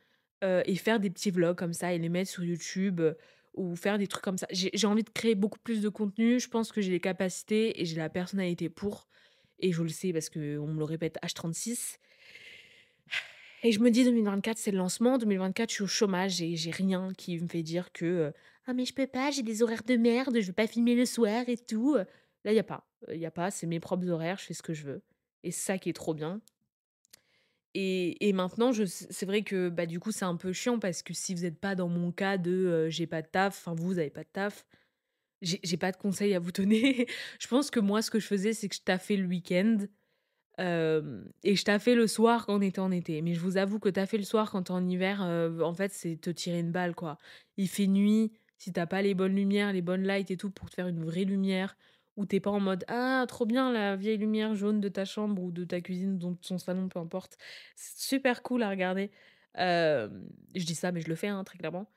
heu 0.43 0.61
et 0.65 0.75
faire 0.75 0.99
des 0.99 1.09
petits 1.09 1.31
vlogs 1.31 1.57
comme 1.57 1.73
ça 1.73 1.93
et 1.93 1.99
les 1.99 2.09
mettre 2.09 2.29
sur 2.31 2.43
YouTube, 2.43 2.99
heu, 3.01 3.17
ou 3.55 3.75
faire 3.75 3.97
des 3.97 4.07
trucs 4.07 4.23
comme 4.23 4.37
ça. 4.37 4.47
J'ai 4.51 4.87
envie 4.87 5.03
de 5.03 5.09
créer 5.09 5.35
beaucoup 5.35 5.59
plus 5.59 5.81
de 5.81 5.89
contenu. 5.89 6.39
Je 6.39 6.49
pense 6.49 6.71
que 6.71 6.81
j'ai 6.81 6.91
les 6.91 6.99
capacités 6.99 7.81
et 7.81 7.85
j'ai 7.85 7.95
la 7.97 8.09
personnalité 8.09 8.69
pour 8.69 9.07
et 9.59 9.71
je 9.71 9.81
le 9.83 9.89
sais 9.89 10.11
parce 10.13 10.29
qu'on 10.29 10.39
me 10.67 10.77
le 10.79 10.83
répète 10.85 11.17
H36 11.23 11.99
et 13.63 13.71
je 13.71 13.79
me 13.79 13.89
dis 13.89 14.03
2024, 14.03 14.57
c'est 14.57 14.71
le 14.71 14.77
lancement. 14.77 15.17
2024, 15.17 15.69
je 15.69 15.75
suis 15.75 15.83
au 15.83 15.87
chômage 15.87 16.41
et 16.41 16.55
j'ai 16.55 16.71
rien 16.71 17.11
qui 17.17 17.39
me 17.39 17.47
fait 17.47 17.63
dire 17.63 17.91
que, 17.91 18.05
heu: 18.05 18.33
«Ah 18.67 18.73
mais 18.73 18.85
je 18.85 18.93
peux 18.93 19.07
pas, 19.07 19.31
j'ai 19.31 19.43
des 19.43 19.63
horaires 19.63 19.83
de 19.83 19.95
merde, 19.95 20.39
je 20.39 20.47
veux 20.47 20.53
pas 20.53 20.67
filmer 20.67 20.95
le 20.95 21.05
soir 21.05 21.43
et 21.47 21.57
tout», 21.57 21.95
Là, 22.43 22.51
il 22.53 22.55
y 22.55 22.59
a 22.59 22.63
pas, 22.63 22.87
il 23.11 23.17
y 23.19 23.25
a 23.25 23.31
pas, 23.31 23.49
c'est 23.49 23.65
mes 23.65 23.79
propres 23.79 24.07
horaires, 24.09 24.37
je 24.37 24.45
fais 24.45 24.53
ce 24.53 24.61
que 24.61 24.73
je 24.75 24.85
veux 24.85 25.03
et 25.43 25.49
ça 25.51 25.79
qui 25.79 25.89
est 25.89 25.93
trop 25.93 26.13
bien 26.13 26.41
et 27.75 28.33
maintenant 28.33 28.71
c'est 28.85 29.25
vrai 29.25 29.43
que, 29.43 29.69
bah, 29.69 29.85
du 29.85 29.99
coup, 29.99 30.11
c'est 30.11 30.25
un 30.25 30.37
peu 30.37 30.53
chiant 30.53 30.79
parce 30.79 31.03
que 31.03 31.13
si 31.13 31.35
vous 31.35 31.45
êtes 31.45 31.59
pas 31.59 31.75
dans 31.75 31.89
mon 31.89 32.11
cas 32.11 32.37
de, 32.37 32.87
j'ai 32.89 33.05
pas 33.07 33.21
de 33.21 33.27
taf, 33.27 33.57
enfin 33.57 33.75
vous, 33.75 33.87
vous 33.87 33.99
avez 33.99 34.09
pas 34.09 34.23
de 34.23 34.29
taf, 34.31 34.65
j'ai 35.41 35.77
pas 35.77 35.91
de 35.91 35.97
conseils 35.97 36.33
à 36.33 36.39
vous 36.39 36.51
donner. 36.51 37.07
Je 37.39 37.47
pense 37.47 37.69
que 37.69 37.79
moi, 37.79 38.01
ce 38.01 38.09
que 38.09 38.19
je 38.19 38.27
faisais, 38.27 38.53
c'est 38.53 38.69
que 38.69 38.75
je 38.75 38.81
taffais 38.81 39.17
le 39.17 39.27
week-end, 39.27 39.79
et 40.57 41.55
je 41.55 41.63
taffais 41.63 41.95
le 41.95 42.07
soir 42.07 42.45
quand 42.45 42.57
on 42.57 42.61
était 42.61 42.79
en 42.79 42.91
été. 42.91 43.21
Mais 43.21 43.33
je 43.33 43.41
vous 43.41 43.57
avoue 43.57 43.79
que 43.79 43.89
taffer 43.89 44.17
le 44.17 44.23
soir 44.23 44.49
quand 44.51 44.63
tu 44.63 44.71
es 44.71 44.75
en 44.75 44.87
hiver, 44.87 45.21
en 45.21 45.73
fait, 45.73 45.91
c'est 45.91 46.15
te 46.15 46.29
tirer 46.29 46.59
une 46.59 46.71
balle, 46.71 46.95
quoi. 46.95 47.17
Il 47.57 47.67
fait 47.67 47.87
nuit, 47.87 48.31
si 48.57 48.71
tu 48.71 48.79
as 48.79 48.87
pas 48.87 49.01
les 49.01 49.13
bonnes 49.13 49.35
lumières, 49.35 49.73
les 49.73 49.81
bonnes 49.81 50.03
lights 50.03 50.31
et 50.31 50.37
tout 50.37 50.49
pour 50.49 50.69
te 50.69 50.75
faire 50.75 50.87
une 50.87 51.03
vraie 51.03 51.25
lumière, 51.25 51.75
ou 52.17 52.25
tu 52.25 52.37
es 52.37 52.39
pas 52.39 52.51
en 52.51 52.59
mode: 52.59 52.85
«Ah 52.87 53.25
trop 53.27 53.45
bien 53.45 53.71
la 53.71 53.95
vieille 53.95 54.17
lumière 54.17 54.55
jaune 54.55 54.79
de 54.81 54.89
ta 54.89 55.05
chambre 55.05 55.41
ou 55.43 55.51
de 55.51 55.63
ta 55.65 55.81
cuisine, 55.81 56.13
ou 56.23 56.31
de 56.35 56.37
ton 56.37 56.57
salon», 56.57 56.89
peu 56.89 56.99
importe. 56.99 57.37
C'est 57.75 57.99
super 58.15 58.43
cool 58.43 58.63
à 58.63 58.69
regarder. 58.69 59.11
Je 59.57 60.65
dis 60.65 60.75
ça, 60.75 60.91
mais 60.91 61.01
je 61.01 61.09
le 61.09 61.15
fais, 61.15 61.27
hein, 61.27 61.43
très 61.43 61.57
clairement. 61.57 61.89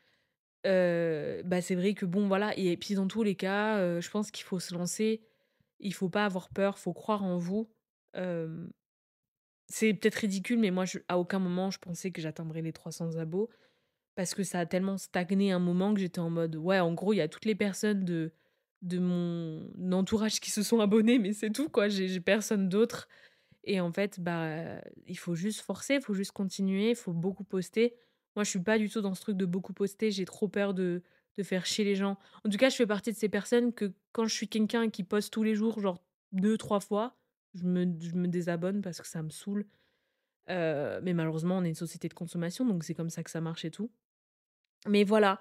Bah, 0.64 1.61
c'est 1.62 1.74
vrai 1.76 1.94
que 1.94 2.07
bon, 2.07 2.28
voilà 2.28 2.57
et 2.59 2.76
puis 2.76 2.94
dans 2.94 3.09
tous 3.09 3.22
les 3.22 3.37
cas, 3.37 4.00
je 4.00 4.11
pense 4.11 4.31
qu'il 4.31 4.44
faut 4.44 4.61
se 4.61 4.74
lancer. 4.74 5.22
Il 5.81 5.94
faut 5.94 6.09
pas 6.11 6.24
avoir 6.26 6.50
peur, 6.50 6.78
faut 6.78 6.92
croire 6.94 7.24
en 7.24 7.38
vous. 7.38 7.70
C'est 9.70 9.92
peut-être 9.94 10.16
ridicule, 10.16 10.59
mais 10.59 10.70
moi 10.70 10.85
à 11.09 11.18
aucun 11.18 11.38
moment 11.38 11.70
je 11.70 11.78
pensais 11.78 12.11
que 12.11 12.22
j'atteindrais 12.22 12.62
les 12.62 12.72
300 12.72 13.16
abos. 13.16 13.50
Parce 14.16 14.35
que 14.35 14.44
ça 14.44 14.61
a 14.61 14.66
tellement 14.66 14.98
stagné 14.98 15.52
un 15.52 15.59
moment 15.61 15.94
que 15.94 16.00
j'étais 16.00 16.20
en 16.20 16.31
mode 16.31 16.57
ouais, 16.57 16.81
en 16.81 16.94
gros, 16.94 17.12
il 17.14 17.18
y 17.18 17.20
a 17.22 17.28
toutes 17.28 17.44
les 17.46 17.54
personnes 17.57 18.04
de 18.04 18.33
de 18.82 18.98
mon 18.98 19.92
entourage 19.92 20.40
qui 20.40 20.50
se 20.50 20.62
sont 20.62 20.80
abonnées, 20.80 21.18
mais 21.18 21.32
c'est 21.32 21.50
tout 21.50 21.68
quoi, 21.68 21.88
j'ai 21.88 22.20
personne 22.20 22.68
d'autre 22.68 23.08
et 23.64 23.80
en 23.80 23.92
fait, 23.92 24.18
bah, 24.20 24.80
il 25.06 25.18
faut 25.18 25.34
juste 25.34 25.60
forcer, 25.60 25.96
il 25.96 26.00
faut 26.00 26.14
juste 26.14 26.32
continuer, 26.32 26.90
il 26.90 26.96
faut 26.96 27.12
beaucoup 27.12 27.44
poster. 27.44 27.94
Moi, 28.34 28.44
je 28.44 28.50
suis 28.50 28.60
pas 28.62 28.78
du 28.78 28.88
tout 28.88 29.00
dans 29.02 29.14
ce 29.14 29.20
truc 29.20 29.36
de 29.36 29.44
beaucoup 29.44 29.74
poster, 29.74 30.10
j'ai 30.10 30.24
trop 30.24 30.48
peur 30.48 30.74
de 30.74 31.02
de 31.36 31.44
faire 31.44 31.66
chier 31.66 31.84
les 31.84 31.94
gens. 31.94 32.18
En 32.44 32.50
tout 32.50 32.56
cas, 32.58 32.68
je 32.68 32.74
fais 32.74 32.86
partie 32.86 33.12
de 33.12 33.16
ces 33.16 33.28
personnes 33.28 33.72
que 33.72 33.92
quand 34.10 34.24
je 34.26 34.34
suis 34.34 34.48
quelqu'un 34.48 34.90
qui 34.90 35.04
poste 35.04 35.32
tous 35.32 35.44
les 35.44 35.54
jours, 35.54 35.78
genre 35.80 36.02
deux 36.32 36.58
trois 36.58 36.80
fois, 36.80 37.16
je 37.54 37.62
me 37.64 37.86
je 38.00 38.14
me 38.16 38.26
désabonne 38.26 38.82
parce 38.82 39.00
que 39.00 39.06
ça 39.06 39.22
me 39.22 39.30
saoule. 39.30 39.64
Heu, 40.50 41.00
mais 41.02 41.14
malheureusement, 41.14 41.58
on 41.58 41.64
est 41.64 41.68
une 41.68 41.74
société 41.74 42.08
de 42.08 42.14
consommation, 42.14 42.64
donc 42.64 42.84
c'est 42.84 42.94
comme 42.94 43.10
ça 43.10 43.22
que 43.22 43.30
ça 43.30 43.40
marche 43.40 43.64
et 43.64 43.70
tout. 43.70 43.90
Mais 44.86 45.04
voilà, 45.04 45.38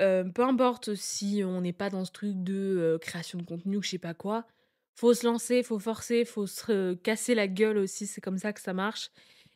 heu, 0.00 0.30
peu 0.34 0.42
importe 0.42 0.94
si 0.94 1.42
on 1.44 1.60
n'est 1.60 1.72
pas 1.72 1.90
dans 1.90 2.04
ce 2.04 2.12
truc 2.12 2.42
de, 2.42 2.54
heu, 2.94 2.98
création 2.98 3.38
de 3.38 3.44
contenu 3.44 3.76
ou 3.78 3.82
je 3.82 3.90
sais 3.90 3.98
pas 3.98 4.14
quoi, 4.14 4.46
faut 4.96 5.14
se 5.14 5.26
lancer, 5.26 5.62
faut 5.62 5.78
forcer, 5.78 6.24
faut 6.24 6.46
se 6.46 6.94
casser 6.94 7.34
la 7.34 7.48
gueule 7.48 7.78
aussi, 7.78 8.06
c'est 8.06 8.20
comme 8.20 8.38
ça 8.38 8.52
que 8.52 8.60
ça 8.60 8.72
marche 8.74 9.10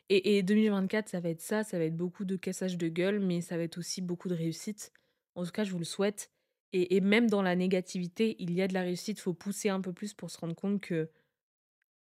et 0.09 0.37
et 0.37 0.43
2024, 0.43 1.09
ça 1.09 1.19
va 1.19 1.29
être 1.29 1.41
ça, 1.41 1.63
ça 1.63 1.77
va 1.77 1.85
être 1.85 1.97
beaucoup 1.97 2.25
de 2.25 2.35
cassage 2.35 2.77
de 2.77 2.87
gueule, 2.89 3.19
mais 3.19 3.41
ça 3.41 3.57
va 3.57 3.63
être 3.63 3.77
aussi 3.77 4.01
beaucoup 4.01 4.27
de 4.29 4.35
réussite. 4.35 4.91
En 5.35 5.45
tout 5.45 5.51
cas, 5.51 5.63
je 5.63 5.71
vous 5.71 5.79
le 5.79 5.85
souhaite 5.85 6.31
et 6.73 7.01
même 7.01 7.29
dans 7.29 7.41
la 7.41 7.55
négativité, 7.55 8.35
il 8.39 8.53
y 8.53 8.61
a 8.61 8.67
de 8.67 8.75
la 8.75 8.81
réussite, 8.83 9.19
faut 9.19 9.33
pousser 9.33 9.69
un 9.69 9.81
peu 9.81 9.91
plus 9.93 10.13
pour 10.13 10.29
se 10.29 10.37
rendre 10.37 10.53
compte 10.55 10.81
que, 10.81 11.09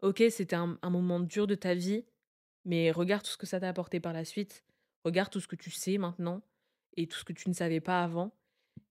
OK, 0.03 0.23
c'était 0.31 0.57
un 0.57 0.79
moment 0.91 1.21
dur 1.21 1.47
de 1.47 1.55
ta 1.55 1.75
vie, 1.75 2.05
mais 2.65 2.91
regarde 2.91 3.25
tout 3.25 3.31
ce 3.31 3.37
que 3.39 3.47
ça 3.47 3.61
t'a 3.61 3.69
apporté 3.69 4.01
par 4.01 4.13
la 4.13 4.25
suite. 4.25 4.65
Regarde 5.05 5.31
tout 5.31 5.41
ce 5.41 5.49
que 5.49 5.57
tu 5.57 5.71
sais 5.71 5.99
maintenant 5.99 6.43
et 6.97 7.07
tout 7.07 7.19
ce 7.19 7.25
que 7.25 7.33
tu 7.33 7.49
ne 7.49 7.55
savais 7.55 7.81
pas 7.81 8.03
avant 8.03 8.33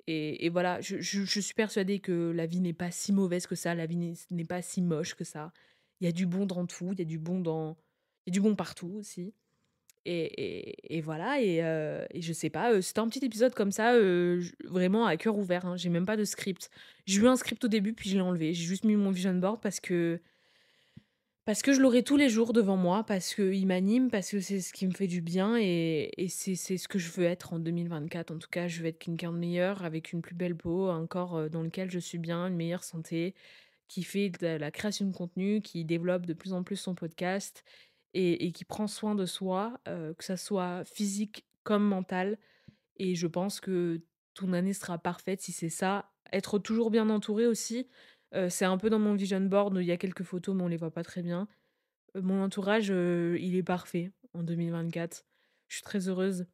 et 0.08 0.50
voilà, 0.50 0.82
je 0.82 1.00
suis 1.42 1.54
persuadée 1.56 2.00
que 2.00 2.32
la 2.36 2.46
vie 2.46 2.60
n'est 2.62 2.74
pas 2.74 2.92
si 2.92 3.12
mauvaise 3.12 3.48
que 3.48 3.56
ça, 3.56 3.74
la 3.74 3.88
vie 3.88 4.16
n'est 4.30 4.46
pas 4.46 4.62
si 4.62 4.82
moche 4.82 5.16
que 5.16 5.24
ça. 5.24 5.52
Il 6.00 6.06
y 6.06 6.08
a 6.08 6.12
du 6.12 6.28
bon 6.28 6.46
dans 6.46 6.66
tout, 6.68 6.92
il 6.94 7.00
y 7.00 7.02
a 7.02 7.06
du 7.06 7.18
bon 7.18 7.40
dans 7.40 7.78
il 8.26 8.30
y 8.30 8.32
a 8.32 8.34
du 8.34 8.42
bon 8.42 8.56
partout 8.56 8.94
aussi 9.00 9.34
et 10.06 11.02
voilà 11.02 11.42
et 11.42 11.64
heu 11.64 12.06
et 12.12 12.22
je 12.22 12.34
sais 12.34 12.50
pas, 12.52 12.80
c'était 12.82 13.00
un 13.00 13.08
petit 13.10 13.26
épisode 13.26 13.56
comme 13.56 13.72
ça, 13.72 13.96
heu, 13.96 14.40
j 14.40 14.54
vraiment 14.66 15.06
à 15.06 15.18
cœur 15.18 15.38
ouvert, 15.38 15.66
hein. 15.66 15.78
J'ai 15.78 15.90
même 15.90 16.06
pas 16.06 16.18
de 16.18 16.24
script. 16.26 16.70
J'ai 17.06 17.22
eu 17.22 17.28
un 17.28 17.36
script 17.36 17.64
au 17.66 17.68
début, 17.68 17.94
puis 17.94 18.10
je 18.10 18.16
l'ai 18.16 18.22
enlevé. 18.22 18.54
J'ai 18.54 18.66
juste 18.66 18.84
mis 18.86 18.96
mon 18.96 19.10
vision 19.12 19.34
board 19.34 19.62
parce 19.62 19.80
que 19.80 20.22
parce 21.46 21.62
que 21.62 21.74
je 21.74 21.80
l'aurai 21.82 22.04
tous 22.04 22.18
les 22.18 22.28
jours 22.30 22.54
devant 22.54 22.76
moi, 22.76 23.04
parce 23.04 23.36
qu'il 23.36 23.68
m'anime, 23.68 24.10
parce 24.10 24.32
que 24.32 24.40
c'est 24.40 24.62
ce 24.62 24.74
qui 24.74 24.88
me 24.88 24.92
fait 24.92 25.06
du 25.08 25.22
bien 25.22 25.58
et 25.58 26.10
c'est 26.30 26.56
ce 26.56 26.88
que 26.88 26.98
je 26.98 27.12
veux 27.12 27.26
être 27.26 27.54
en 27.54 27.60
2024. 27.60 28.32
En 28.32 28.40
tout 28.40 28.50
cas, 28.50 28.68
je 28.68 28.82
veux 28.82 28.88
être 28.88 28.98
quelqu'un 28.98 29.32
de 29.32 29.38
meilleur, 29.38 29.84
avec 29.86 30.12
une 30.12 30.22
plus 30.24 30.34
belle 30.36 30.56
peau, 30.58 30.90
un 30.90 31.06
corps, 31.06 31.38
heu, 31.38 31.50
dans 31.50 31.62
lequel 31.62 31.92
je 31.92 32.00
suis 32.00 32.18
bien, 32.18 32.48
une 32.48 32.56
meilleure 32.56 32.84
santé, 32.84 33.36
qui 33.88 34.04
fait 34.04 34.30
de 34.30 34.48
la 34.58 34.72
création 34.72 35.06
de 35.08 35.14
contenu, 35.16 35.62
qui 35.62 35.86
développe 35.86 36.26
de 36.26 36.34
plus 36.34 36.54
en 36.54 36.64
plus 36.64 36.78
son 36.78 36.96
podcast 36.96 37.64
et 38.18 38.54
qui 38.54 38.64
prend 38.64 38.88
soin 38.88 39.14
de 39.14 39.26
soi, 39.26 39.80
heu, 39.90 40.16
que 40.18 40.24
ça 40.24 40.38
soit 40.38 40.84
physique 40.86 41.46
comme 41.64 41.84
mental 41.84 42.38
et 42.98 43.16
je 43.16 43.28
pense 43.28 43.60
que 43.60 44.02
ton 44.34 44.54
année 44.54 44.74
sera 44.74 44.98
parfaite 44.98 45.42
si 45.42 45.52
c'est 45.52 45.70
ça. 45.70 46.12
Être 46.34 46.60
toujours 46.60 46.92
bien 46.92 47.10
entouré 47.10 47.46
aussi, 47.48 47.88
C'est 48.50 48.66
un 48.66 48.78
peu 48.78 48.90
dans 48.90 49.00
mon 49.00 49.14
vision 49.16 49.40
board, 49.42 49.78
il 49.80 49.86
y 49.86 49.92
a 49.92 49.98
quelques 49.98 50.24
photos, 50.24 50.56
mais 50.56 50.64
on 50.64 50.68
les 50.68 50.78
voit 50.78 50.92
pas 50.92 51.04
très 51.04 51.22
bien. 51.22 51.48
Mon 52.16 52.44
entourage, 52.44 52.90
il 52.90 53.56
est 53.56 53.64
parfait 53.64 54.12
en 54.34 54.44
2024. 54.44 55.26
Je 55.68 55.76
suis 55.76 55.84
très 55.84 56.08
heureuse. 56.10 56.46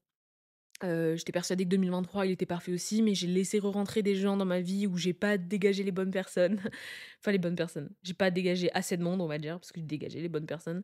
Heu, 0.83 1.15
j'étais 1.15 1.31
persuadée 1.31 1.63
que 1.63 1.69
2023, 1.69 2.25
il 2.25 2.31
était 2.31 2.45
parfait 2.47 2.71
aussi, 2.71 3.01
mais 3.03 3.13
j'ai 3.13 3.27
laissé 3.27 3.59
re-rentrer 3.59 4.01
des 4.01 4.15
gens 4.15 4.37
dans 4.37 4.45
ma 4.45 4.61
vie 4.61 4.87
où 4.87 4.97
j'ai 4.97 5.13
pas 5.13 5.37
dégagé 5.37 5.83
les 5.83 5.91
bonnes 5.91 6.11
personnes. 6.11 6.59
Enfin 7.19 7.31
les 7.31 7.37
bonnes 7.37 7.55
personnes. 7.55 7.89
J'ai 8.03 8.13
pas 8.15 8.31
dégagé 8.31 8.71
assez 8.73 8.97
de 8.97 9.03
monde, 9.03 9.21
on 9.21 9.27
va 9.27 9.37
dire, 9.37 9.59
parce 9.59 9.71
que 9.71 9.79
j'ai 9.79 9.85
dégagé 9.85 10.21
les 10.21 10.29
bonnes 10.29 10.47
personnes. 10.47 10.83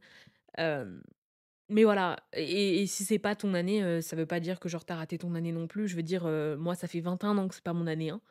Mais 1.69 1.83
voilà 1.83 2.17
et 2.33 2.87
si 2.87 3.03
c'est 3.03 3.19
pas 3.19 3.35
ton 3.35 3.53
année, 3.53 4.01
ça 4.01 4.15
veut 4.15 4.25
pas 4.25 4.39
dire 4.39 4.59
que 4.59 4.69
genre 4.69 4.85
tu 4.85 4.93
as 4.93 4.95
raté 4.95 5.17
ton 5.17 5.35
année 5.35 5.51
non 5.51 5.67
plus. 5.67 5.87
Je 5.87 5.95
veux 5.95 6.03
dire, 6.03 6.25
moi 6.57 6.75
ça 6.75 6.87
fait 6.87 7.01
21 7.01 7.37
ans 7.37 7.47
que 7.47 7.55
c'est 7.55 7.63
pas 7.63 7.73
mon 7.73 7.87
année, 7.87 8.09
hein. 8.09 8.21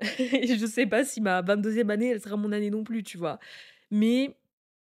Et 0.18 0.56
je 0.56 0.66
sais 0.66 0.86
pas 0.86 1.04
si 1.04 1.20
ma 1.20 1.42
22e 1.42 1.90
année, 1.90 2.08
elle 2.10 2.20
sera 2.20 2.36
mon 2.36 2.52
année 2.52 2.70
non 2.70 2.84
plus, 2.84 3.02
tu 3.02 3.16
vois? 3.18 3.38
Mais 3.90 4.36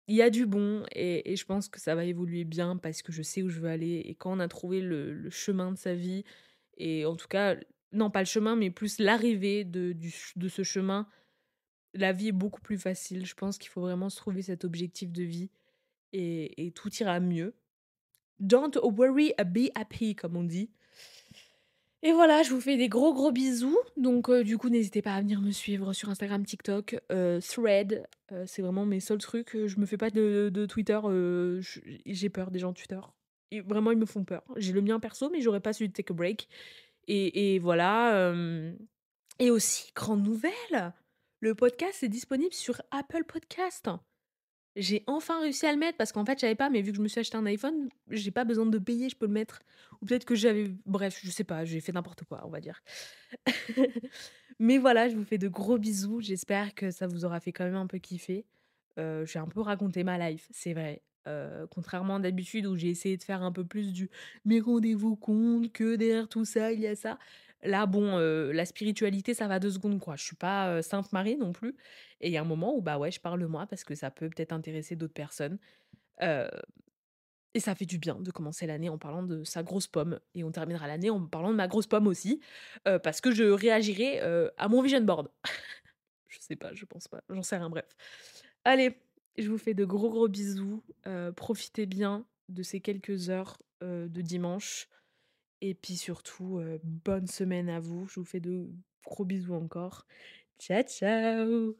il 0.08 0.16
y 0.16 0.22
a 0.22 0.30
du 0.30 0.46
bon 0.48 0.84
et 0.94 1.36
je 1.36 1.46
pense 1.46 1.70
que 1.70 1.80
ça 1.80 1.96
va 1.96 2.04
évoluer 2.06 2.44
bien 2.44 2.78
parce 2.78 3.04
que 3.04 3.12
je 3.12 3.22
sais 3.22 3.44
où 3.44 3.50
je 3.50 3.60
veux 3.60 3.70
aller 3.70 4.02
et 4.06 4.16
quand 4.16 4.36
on 4.36 4.40
a 4.40 4.48
trouvé 4.48 4.82
le 4.82 5.30
chemin 5.30 5.72
de 5.72 5.78
sa 5.78 5.94
vie 5.94 6.24
et 6.78 7.06
en 7.06 7.16
tout 7.16 7.28
cas 7.28 7.56
non 7.92 8.10
pas 8.12 8.22
le 8.22 8.26
chemin, 8.26 8.56
mais 8.56 8.72
plus 8.72 9.00
l'arrivée 9.00 9.64
de 9.66 9.94
ce 10.48 10.64
chemin, 10.64 11.08
la 11.94 12.14
vie 12.14 12.30
est 12.30 12.34
beaucoup 12.34 12.62
plus 12.62 12.78
facile. 12.78 13.26
Je 13.26 13.36
pense 13.36 13.58
qu'il 13.58 13.70
faut 13.70 13.82
vraiment 13.82 14.10
se 14.10 14.18
trouver 14.18 14.42
cet 14.42 14.66
objectif 14.66 15.12
de 15.12 15.24
vie 15.24 15.50
et 16.14 16.68
et 16.68 16.72
tout 16.72 16.94
ira 16.96 17.20
mieux. 17.20 17.56
Don't 18.40 18.78
worry, 18.84 19.34
be 19.46 19.70
happy 19.76 20.16
comme 20.16 20.38
on 20.38 20.44
dit. 20.44 20.72
Et 22.02 22.14
voilà, 22.14 22.44
je 22.44 22.52
vous 22.54 22.62
fais 22.62 22.78
des 22.78 22.88
gros, 22.88 23.14
gros 23.14 23.32
bisous. 23.32 23.78
Donc, 23.98 24.30
heu, 24.30 24.44
du 24.44 24.58
coup, 24.58 24.70
n'hésitez 24.70 25.02
pas 25.02 25.16
à 25.16 25.22
venir 25.22 25.42
me 25.42 25.52
suivre 25.52 25.92
sur 25.94 26.10
Instagram, 26.10 26.46
TikTok, 26.46 26.96
heu, 27.12 27.40
Threads, 27.42 28.06
heu, 28.32 28.44
c'est 28.46 28.62
vraiment 28.62 28.86
mes 28.86 29.00
seuls 29.02 29.18
trucs, 29.18 29.58
je 29.66 29.80
me 29.80 29.86
fais 29.86 29.98
pas 29.98 30.10
de 30.10 30.66
Twitter, 30.66 31.00
j'ai 32.06 32.30
peur 32.30 32.52
des 32.52 32.60
gens 32.60 32.72
de 32.72 32.78
Twitter. 32.78 33.00
Vraiment, 33.66 33.92
ils 33.92 33.98
me 33.98 34.06
font 34.06 34.24
peur. 34.24 34.44
J'ai 34.58 34.74
le 34.74 34.82
mien 34.82 35.00
perso, 35.00 35.30
mais 35.30 35.42
j'aurais 35.42 35.60
pas 35.60 35.74
de 35.74 35.86
Take 35.88 36.14
a 36.14 36.16
Break. 36.16 36.48
Et 37.08 37.56
et 37.56 37.60
voilà, 37.60 38.34
et 39.40 39.52
aussi, 39.52 39.92
grande 39.96 40.24
nouvelle, 40.24 40.94
le 41.40 41.56
podcast 41.56 42.04
est 42.04 42.10
disponible 42.10 42.54
sur 42.54 42.82
Apple 42.92 43.24
Podcast. 43.24 43.90
J'ai 44.76 45.04
enfin 45.08 45.42
réussi 45.42 45.66
à 45.66 45.72
le 45.72 45.78
mettre 45.80 45.98
parce 45.98 46.12
qu'en 46.12 46.24
fait, 46.26 46.40
je 46.40 46.54
pas, 46.54 46.70
mais 46.70 46.82
vu 46.82 46.92
que 46.92 46.98
je 46.98 47.02
me 47.02 47.08
suis 47.08 47.20
acheté 47.20 47.36
un 47.38 47.46
iPhone, 47.46 47.90
j'ai 48.10 48.32
pas 48.32 48.46
besoin 48.46 48.66
de 48.66 48.78
payer, 48.78 49.10
je 49.10 49.16
peux 49.16 49.26
le 49.26 49.32
mettre. 49.34 49.62
Ou 50.02 50.06
peut-être 50.06 50.26
que 50.26 50.36
j'avais 50.36 50.68
bref, 50.86 51.20
je 51.24 51.32
sais 51.32 51.44
pas, 51.44 51.66
j'ai 51.66 51.82
fait 51.82 51.92
n'importe 51.92 52.24
quoi, 52.24 52.42
on 52.46 52.50
va 52.50 52.60
dire. 52.62 52.82
Mais 54.60 54.78
voilà, 54.78 55.10
je 55.10 55.16
vous 55.16 55.24
fais 55.26 55.38
de 55.38 55.48
gros 55.48 55.78
bisous. 55.80 56.22
J'espère 56.22 56.76
que 56.76 56.92
ça 56.92 57.08
vous 57.08 57.26
aura 57.26 57.40
fait 57.40 57.52
quand 57.54 57.66
même 57.66 57.76
un 57.76 57.88
peu 57.88 58.00
kiffer. 58.00 58.46
Heu, 59.00 59.26
j'ai 59.26 59.40
un 59.40 59.48
peu 59.48 59.62
raconté 59.62 60.04
ma 60.04 60.18
life, 60.30 60.48
c'est 60.52 60.74
vrai. 60.74 61.04
Heu, 61.28 61.68
contrairement 61.72 62.18
à 62.18 62.20
d'habitude 62.20 62.66
où 62.68 62.76
j'ai 62.78 62.90
essayé 62.90 63.18
de 63.18 63.24
faire 63.24 63.44
un 63.44 63.52
peu 63.52 63.66
plus 63.66 63.94
du: 63.94 64.10
«Mais 64.46 64.60
rendez-vous 64.60 65.16
compte 65.18 65.72
que 65.74 65.96
derrière 65.96 66.30
tout 66.30 66.46
ça, 66.46 66.72
il 66.74 66.80
y 66.82 66.88
a 66.88 66.96
ça». 66.96 67.20
Là, 67.64 67.86
bon, 67.86 68.18
heu, 68.20 68.52
la 68.52 68.66
spiritualité, 68.66 69.34
ça 69.34 69.48
va 69.48 69.60
2 69.60 69.70
secondes, 69.72 70.00
quoi. 70.00 70.16
Je 70.16 70.24
suis 70.24 70.36
pas, 70.36 70.78
heu, 70.78 70.82
sainte 70.82 71.12
Marie 71.12 71.36
non 71.38 71.52
plus 71.52 71.76
et 72.22 72.28
il 72.28 72.32
y 72.34 72.38
a 72.38 72.42
un 72.42 72.46
moment 72.46 72.76
où, 72.76 72.82
bah, 72.82 72.98
ouais, 72.98 73.12
je 73.12 73.20
parle 73.20 73.46
moi 73.48 73.68
parce 73.68 73.84
que 73.84 73.96
ça 73.96 74.12
peut 74.12 74.30
peut-être 74.30 74.54
intéresser 74.54 74.96
d'autres 74.96 75.14
personnes. 75.14 75.60
Heu 76.24 76.50
et 77.56 77.60
ça 77.60 77.74
fait 77.76 77.86
du 77.86 77.98
bien 77.98 78.16
de 78.16 78.32
commencer 78.32 78.68
l'année 78.68 78.90
en 78.90 78.98
parlant 79.00 79.24
de 79.24 79.44
sa 79.44 79.64
grosse 79.64 79.88
pomme 79.88 80.20
et 80.36 80.44
on 80.44 80.52
terminera 80.52 80.88
l'année 80.88 81.10
en 81.10 81.26
parlant 81.26 81.50
de 81.52 81.56
ma 81.56 81.68
grosse 81.68 81.88
pomme 81.88 82.08
aussi, 82.08 82.42
parce 83.04 83.22
que 83.22 83.32
je 83.32 83.44
réagirai, 83.44 84.20
à 84.58 84.68
mon 84.70 84.82
vision 84.82 85.02
board. 85.02 85.30
Je 86.30 86.40
sais 86.42 86.56
pas, 86.58 86.74
je 86.74 86.86
pense 86.86 87.08
pas, 87.08 87.24
j'en 87.30 87.44
sais 87.44 87.58
rien, 87.58 87.70
bref. 87.70 87.86
Allez, 88.66 88.98
je 89.38 89.50
vous 89.50 89.58
fais 89.58 89.74
de 89.74 89.86
gros, 89.86 90.10
gros 90.12 90.28
bisous, 90.28 90.84
profitez 91.36 91.86
bien 91.88 92.26
de 92.50 92.64
ces 92.64 92.82
quelques 92.82 93.30
heures, 93.30 93.62
heu, 93.84 94.10
de 94.10 94.22
dimanche 94.22 94.90
et 95.62 95.74
puis 95.76 95.98
surtout, 95.98 96.62
bonne 96.84 97.28
semaine 97.28 97.70
à 97.70 97.80
vous. 97.80 98.08
Je 98.08 98.20
vous 98.20 98.26
fais 98.26 98.40
de 98.40 98.70
gros 99.06 99.26
bisous 99.26 99.56
encore. 99.56 100.06
Ciao, 100.60 100.84
ciao! 100.84 101.76